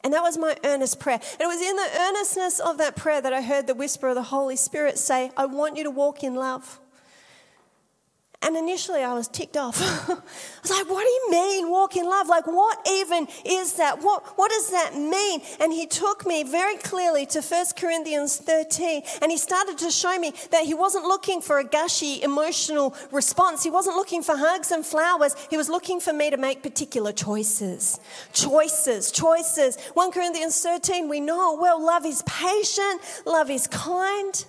And 0.04 0.12
that 0.12 0.22
was 0.22 0.38
my 0.38 0.56
earnest 0.64 1.00
prayer. 1.00 1.20
And 1.32 1.40
it 1.40 1.46
was 1.46 1.60
in 1.60 1.74
the 1.74 2.00
earnestness 2.00 2.60
of 2.60 2.78
that 2.78 2.94
prayer 2.94 3.20
that 3.20 3.32
I 3.32 3.42
heard 3.42 3.66
the 3.66 3.74
whisper 3.74 4.08
of 4.08 4.14
the 4.14 4.22
Holy 4.22 4.56
Spirit 4.56 4.98
say, 4.98 5.32
I 5.36 5.46
want 5.46 5.76
you 5.76 5.84
to 5.84 5.90
walk 5.90 6.22
in 6.22 6.34
love. 6.34 6.78
And 8.42 8.56
initially 8.56 9.02
I 9.02 9.14
was 9.14 9.28
ticked 9.28 9.56
off. 9.56 9.80
I 10.08 10.14
was 10.62 10.70
like, 10.70 10.88
what 10.88 11.02
do 11.02 11.08
you 11.08 11.28
mean 11.30 11.70
walk 11.70 11.96
in 11.96 12.04
love? 12.04 12.28
Like, 12.28 12.46
what 12.46 12.78
even 12.88 13.26
is 13.44 13.74
that? 13.74 14.02
What, 14.02 14.24
what 14.38 14.50
does 14.50 14.70
that 14.70 14.94
mean? 14.94 15.40
And 15.58 15.72
he 15.72 15.86
took 15.86 16.26
me 16.26 16.44
very 16.44 16.76
clearly 16.76 17.26
to 17.26 17.40
1 17.40 17.66
Corinthians 17.76 18.36
13 18.36 19.02
and 19.22 19.32
he 19.32 19.38
started 19.38 19.78
to 19.78 19.90
show 19.90 20.18
me 20.18 20.32
that 20.50 20.64
he 20.64 20.74
wasn't 20.74 21.04
looking 21.04 21.40
for 21.40 21.58
a 21.58 21.64
gushy 21.64 22.22
emotional 22.22 22.94
response. 23.10 23.62
He 23.64 23.70
wasn't 23.70 23.96
looking 23.96 24.22
for 24.22 24.36
hugs 24.36 24.70
and 24.70 24.84
flowers. 24.84 25.34
He 25.48 25.56
was 25.56 25.68
looking 25.68 25.98
for 25.98 26.12
me 26.12 26.30
to 26.30 26.36
make 26.36 26.62
particular 26.62 27.12
choices. 27.12 27.98
Choices, 28.32 29.10
choices. 29.10 29.78
1 29.94 30.12
Corinthians 30.12 30.60
13, 30.62 31.08
we 31.08 31.20
know 31.20 31.56
well, 31.60 31.84
love 31.84 32.04
is 32.04 32.22
patient, 32.22 33.00
love 33.24 33.50
is 33.50 33.66
kind. 33.66 34.44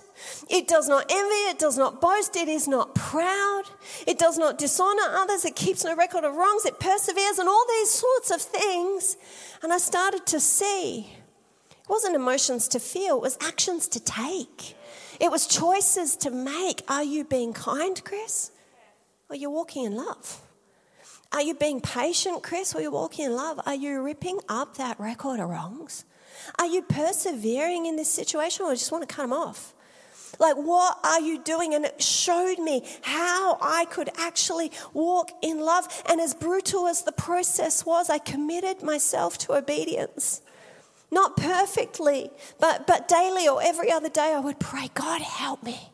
It 0.48 0.66
does 0.68 0.88
not 0.88 1.06
envy, 1.10 1.50
it 1.50 1.58
does 1.58 1.76
not 1.76 2.00
boast, 2.00 2.36
it 2.36 2.48
is 2.48 2.66
not 2.66 2.94
proud, 2.94 3.64
it 4.06 4.18
does 4.18 4.38
not 4.38 4.58
dishonor 4.58 5.02
others, 5.10 5.44
it 5.44 5.56
keeps 5.56 5.84
no 5.84 5.94
record 5.94 6.24
of 6.24 6.34
wrongs, 6.34 6.64
it 6.64 6.80
perseveres, 6.80 7.38
and 7.38 7.48
all 7.48 7.64
these 7.68 7.90
sorts 7.90 8.30
of 8.30 8.40
things. 8.40 9.16
And 9.62 9.72
I 9.72 9.78
started 9.78 10.26
to 10.26 10.40
see 10.40 11.10
it 11.70 11.88
wasn't 11.88 12.16
emotions 12.16 12.68
to 12.68 12.80
feel, 12.80 13.16
it 13.16 13.22
was 13.22 13.38
actions 13.40 13.88
to 13.88 14.00
take. 14.00 14.76
It 15.20 15.30
was 15.30 15.46
choices 15.46 16.16
to 16.16 16.30
make. 16.30 16.82
Are 16.88 17.02
you 17.02 17.24
being 17.24 17.52
kind, 17.52 18.00
Chris? 18.04 18.52
Or 19.28 19.34
are 19.34 19.36
you 19.36 19.50
walking 19.50 19.84
in 19.84 19.96
love? 19.96 20.40
Are 21.32 21.42
you 21.42 21.54
being 21.54 21.80
patient, 21.80 22.42
Chris, 22.42 22.74
or 22.74 22.78
are 22.78 22.82
you 22.82 22.90
walking 22.90 23.26
in 23.26 23.34
love? 23.34 23.60
Are 23.66 23.74
you 23.74 24.00
ripping 24.00 24.38
up 24.48 24.76
that 24.76 24.98
record 24.98 25.40
of 25.40 25.50
wrongs? 25.50 26.04
Are 26.58 26.66
you 26.66 26.82
persevering 26.82 27.86
in 27.86 27.96
this 27.96 28.10
situation 28.10 28.64
or 28.64 28.72
just 28.72 28.92
want 28.92 29.06
to 29.06 29.14
cut 29.14 29.22
them 29.22 29.32
off? 29.32 29.74
Like, 30.38 30.56
what 30.56 30.98
are 31.04 31.20
you 31.20 31.42
doing? 31.42 31.74
And 31.74 31.84
it 31.84 32.02
showed 32.02 32.58
me 32.58 32.84
how 33.02 33.58
I 33.60 33.86
could 33.86 34.10
actually 34.16 34.72
walk 34.92 35.30
in 35.42 35.60
love. 35.60 35.86
And 36.08 36.20
as 36.20 36.34
brutal 36.34 36.86
as 36.86 37.02
the 37.02 37.12
process 37.12 37.84
was, 37.84 38.10
I 38.10 38.18
committed 38.18 38.82
myself 38.82 39.38
to 39.38 39.54
obedience. 39.54 40.42
Not 41.10 41.36
perfectly, 41.36 42.30
but, 42.60 42.86
but 42.86 43.08
daily 43.08 43.48
or 43.48 43.62
every 43.62 43.90
other 43.90 44.10
day, 44.10 44.34
I 44.34 44.40
would 44.40 44.60
pray, 44.60 44.90
God, 44.94 45.22
help 45.22 45.62
me. 45.62 45.90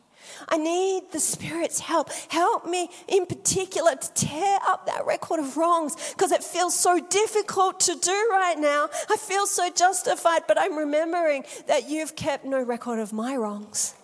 I 0.49 0.57
need 0.57 1.11
the 1.11 1.19
Spirit's 1.19 1.79
help. 1.79 2.11
Help 2.29 2.65
me 2.65 2.89
in 3.07 3.25
particular 3.25 3.95
to 3.95 4.13
tear 4.13 4.59
up 4.67 4.85
that 4.85 5.05
record 5.05 5.39
of 5.39 5.55
wrongs 5.57 5.95
because 6.11 6.31
it 6.31 6.43
feels 6.43 6.75
so 6.75 6.99
difficult 6.99 7.79
to 7.81 7.95
do 7.95 8.27
right 8.31 8.59
now. 8.59 8.89
I 9.09 9.17
feel 9.17 9.47
so 9.47 9.69
justified, 9.69 10.43
but 10.47 10.59
I'm 10.59 10.77
remembering 10.77 11.45
that 11.67 11.89
you've 11.89 12.15
kept 12.15 12.45
no 12.45 12.61
record 12.61 12.99
of 12.99 13.13
my 13.13 13.35
wrongs. 13.37 13.95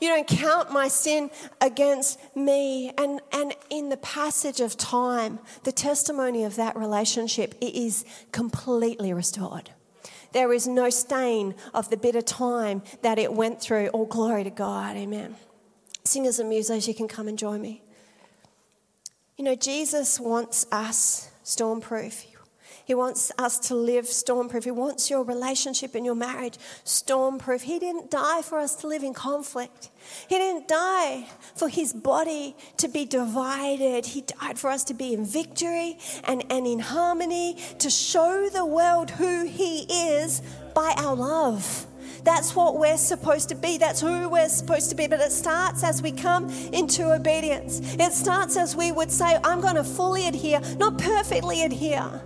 You 0.00 0.08
don't 0.08 0.26
count 0.26 0.72
my 0.72 0.88
sin 0.88 1.30
against 1.60 2.20
me. 2.36 2.92
And, 2.96 3.20
and 3.32 3.54
in 3.70 3.88
the 3.88 3.96
passage 3.96 4.60
of 4.60 4.76
time, 4.76 5.40
the 5.64 5.72
testimony 5.72 6.44
of 6.44 6.56
that 6.56 6.76
relationship 6.76 7.54
it 7.60 7.74
is 7.74 8.04
completely 8.32 9.12
restored. 9.12 9.70
There 10.32 10.52
is 10.52 10.66
no 10.66 10.90
stain 10.90 11.54
of 11.72 11.90
the 11.90 11.96
bitter 11.96 12.20
time 12.20 12.82
that 13.02 13.18
it 13.18 13.32
went 13.32 13.60
through. 13.60 13.88
All 13.88 14.06
glory 14.06 14.44
to 14.44 14.50
God. 14.50 14.96
Amen. 14.96 15.36
Singers 16.04 16.38
and 16.38 16.50
musos, 16.52 16.86
you 16.86 16.94
can 16.94 17.08
come 17.08 17.28
and 17.28 17.38
join 17.38 17.60
me. 17.60 17.82
You 19.36 19.44
know, 19.44 19.54
Jesus 19.54 20.20
wants 20.20 20.66
us 20.70 21.30
stormproof. 21.44 22.27
He 22.88 22.94
wants 22.94 23.30
us 23.36 23.58
to 23.68 23.74
live 23.74 24.06
stormproof. 24.06 24.64
He 24.64 24.70
wants 24.70 25.10
your 25.10 25.22
relationship 25.22 25.94
and 25.94 26.06
your 26.06 26.14
marriage 26.14 26.56
stormproof. 26.86 27.60
He 27.60 27.78
didn't 27.78 28.10
die 28.10 28.40
for 28.40 28.58
us 28.58 28.74
to 28.76 28.86
live 28.86 29.02
in 29.02 29.12
conflict. 29.12 29.90
He 30.26 30.36
didn't 30.36 30.68
die 30.68 31.26
for 31.54 31.68
his 31.68 31.92
body 31.92 32.56
to 32.78 32.88
be 32.88 33.04
divided. 33.04 34.06
He 34.06 34.22
died 34.22 34.58
for 34.58 34.70
us 34.70 34.84
to 34.84 34.94
be 34.94 35.12
in 35.12 35.26
victory 35.26 35.98
and, 36.24 36.42
and 36.50 36.66
in 36.66 36.78
harmony, 36.78 37.58
to 37.78 37.90
show 37.90 38.48
the 38.48 38.64
world 38.64 39.10
who 39.10 39.44
he 39.44 39.80
is 39.80 40.40
by 40.74 40.94
our 40.96 41.14
love. 41.14 41.86
That's 42.24 42.56
what 42.56 42.78
we're 42.78 42.96
supposed 42.96 43.50
to 43.50 43.54
be. 43.54 43.76
That's 43.76 44.00
who 44.00 44.30
we're 44.30 44.48
supposed 44.48 44.88
to 44.88 44.96
be. 44.96 45.06
But 45.06 45.20
it 45.20 45.32
starts 45.32 45.84
as 45.84 46.00
we 46.00 46.10
come 46.10 46.48
into 46.72 47.12
obedience. 47.12 47.80
It 47.98 48.14
starts 48.14 48.56
as 48.56 48.74
we 48.74 48.92
would 48.92 49.10
say, 49.10 49.38
I'm 49.44 49.60
going 49.60 49.74
to 49.74 49.84
fully 49.84 50.26
adhere, 50.26 50.62
not 50.78 50.96
perfectly 50.96 51.64
adhere 51.64 52.22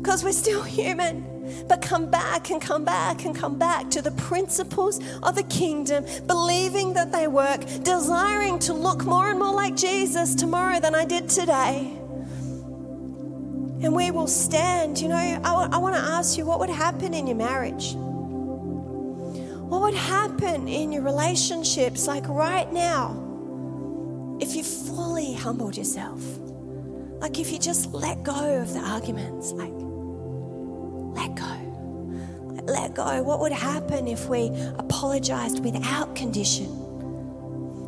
because 0.00 0.24
we're 0.24 0.32
still 0.32 0.62
human. 0.62 1.26
But 1.68 1.82
come 1.82 2.10
back 2.10 2.50
and 2.50 2.60
come 2.60 2.84
back 2.84 3.24
and 3.24 3.34
come 3.34 3.58
back 3.58 3.90
to 3.90 4.02
the 4.02 4.12
principles 4.12 5.00
of 5.22 5.34
the 5.34 5.42
kingdom, 5.44 6.04
believing 6.26 6.94
that 6.94 7.12
they 7.12 7.26
work, 7.26 7.60
desiring 7.82 8.58
to 8.60 8.72
look 8.72 9.04
more 9.04 9.28
and 9.28 9.38
more 9.38 9.52
like 9.52 9.76
Jesus 9.76 10.34
tomorrow 10.34 10.80
than 10.80 10.94
I 10.94 11.04
did 11.04 11.28
today. 11.28 11.96
And 13.82 13.94
we 13.94 14.10
will 14.10 14.26
stand. 14.26 15.00
You 15.00 15.08
know, 15.08 15.16
I, 15.16 15.68
I 15.72 15.78
want 15.78 15.96
to 15.96 16.00
ask 16.00 16.38
you 16.38 16.44
what 16.44 16.60
would 16.60 16.70
happen 16.70 17.14
in 17.14 17.26
your 17.26 17.36
marriage? 17.36 17.94
What 17.94 19.82
would 19.82 19.94
happen 19.94 20.68
in 20.68 20.92
your 20.92 21.02
relationships, 21.02 22.06
like 22.06 22.28
right 22.28 22.70
now, 22.72 24.38
if 24.40 24.54
you 24.54 24.62
fully 24.64 25.34
humbled 25.34 25.76
yourself? 25.76 26.20
Like 27.20 27.38
if 27.38 27.52
you 27.52 27.58
just 27.58 27.92
let 27.92 28.22
go 28.22 28.60
of 28.62 28.72
the 28.72 28.80
arguments, 28.80 29.52
like 29.52 29.72
let 31.14 31.34
go. 31.34 32.62
Let 32.64 32.94
go. 32.94 33.22
What 33.22 33.40
would 33.40 33.52
happen 33.52 34.06
if 34.06 34.28
we 34.28 34.48
apologized 34.78 35.64
without 35.64 36.14
condition? 36.14 36.66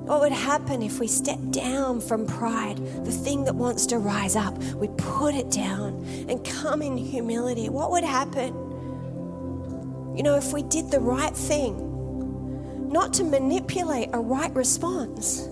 What 0.07 0.21
would 0.21 0.33
happen 0.33 0.83
if 0.83 0.99
we 0.99 1.07
stepped 1.07 1.53
down 1.53 2.01
from 2.01 2.27
pride, 2.27 2.77
the 3.05 3.13
thing 3.13 3.45
that 3.45 3.55
wants 3.55 3.87
to 3.87 3.99
rise 3.99 4.35
up? 4.35 4.59
We 4.75 4.89
put 4.97 5.35
it 5.35 5.51
down 5.51 6.05
and 6.29 6.45
come 6.45 6.83
in 6.83 6.97
humility. 6.97 7.69
What 7.69 7.93
would 7.93 8.05
happen? 8.05 8.53
You 10.17 10.23
know, 10.23 10.35
if 10.35 10.53
we 10.53 10.65
did 10.65 10.91
the 10.91 11.01
right 11.01 11.35
thing, 11.35 12.91
not 12.91 13.15
to 13.15 13.25
manipulate 13.25 14.11
a 14.13 14.19
right 14.19 14.53
response, 14.55 15.49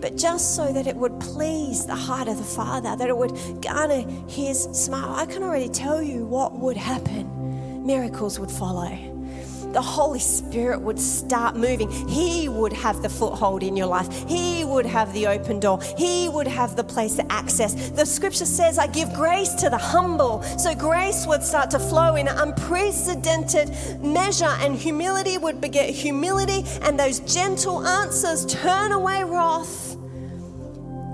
but 0.00 0.16
just 0.16 0.56
so 0.56 0.72
that 0.72 0.86
it 0.86 0.96
would 0.96 1.18
please 1.20 1.86
the 1.86 1.94
heart 1.94 2.28
of 2.28 2.36
the 2.38 2.44
Father, 2.44 2.96
that 2.96 3.08
it 3.08 3.16
would 3.16 3.60
garner 3.60 4.02
His 4.28 4.64
smile. 4.72 5.14
I 5.14 5.26
can 5.26 5.42
already 5.42 5.68
tell 5.68 6.02
you 6.02 6.24
what 6.24 6.58
would 6.58 6.76
happen. 6.76 7.86
Miracles 7.86 8.38
would 8.38 8.50
follow. 8.50 9.10
The 9.72 9.80
Holy 9.80 10.18
Spirit 10.18 10.80
would 10.80 10.98
start 10.98 11.54
moving. 11.54 11.90
He 12.08 12.48
would 12.48 12.72
have 12.72 13.02
the 13.02 13.08
foothold 13.08 13.62
in 13.62 13.76
your 13.76 13.86
life. 13.86 14.28
He 14.28 14.64
would 14.64 14.84
have 14.86 15.12
the 15.12 15.28
open 15.28 15.60
door. 15.60 15.80
He 15.96 16.28
would 16.28 16.48
have 16.48 16.74
the 16.74 16.82
place 16.82 17.20
of 17.20 17.26
access. 17.30 17.90
The 17.90 18.04
scripture 18.04 18.46
says, 18.46 18.78
I 18.78 18.88
give 18.88 19.12
grace 19.14 19.54
to 19.54 19.70
the 19.70 19.78
humble. 19.78 20.42
So 20.58 20.74
grace 20.74 21.24
would 21.26 21.44
start 21.44 21.70
to 21.70 21.78
flow 21.78 22.16
in 22.16 22.26
unprecedented 22.26 23.70
measure, 24.02 24.56
and 24.60 24.74
humility 24.74 25.38
would 25.38 25.60
beget 25.60 25.90
humility, 25.90 26.64
and 26.82 26.98
those 26.98 27.20
gentle 27.20 27.86
answers 27.86 28.46
turn 28.46 28.90
away 28.90 29.22
wrath 29.22 29.89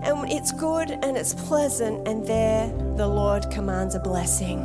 and 0.06 0.32
it's 0.32 0.52
good 0.52 0.90
and 0.90 1.16
it's 1.16 1.34
pleasant, 1.34 2.06
and 2.06 2.26
there 2.26 2.68
the 2.96 3.06
Lord 3.06 3.50
commands 3.50 3.94
a 3.94 4.00
blessing. 4.00 4.60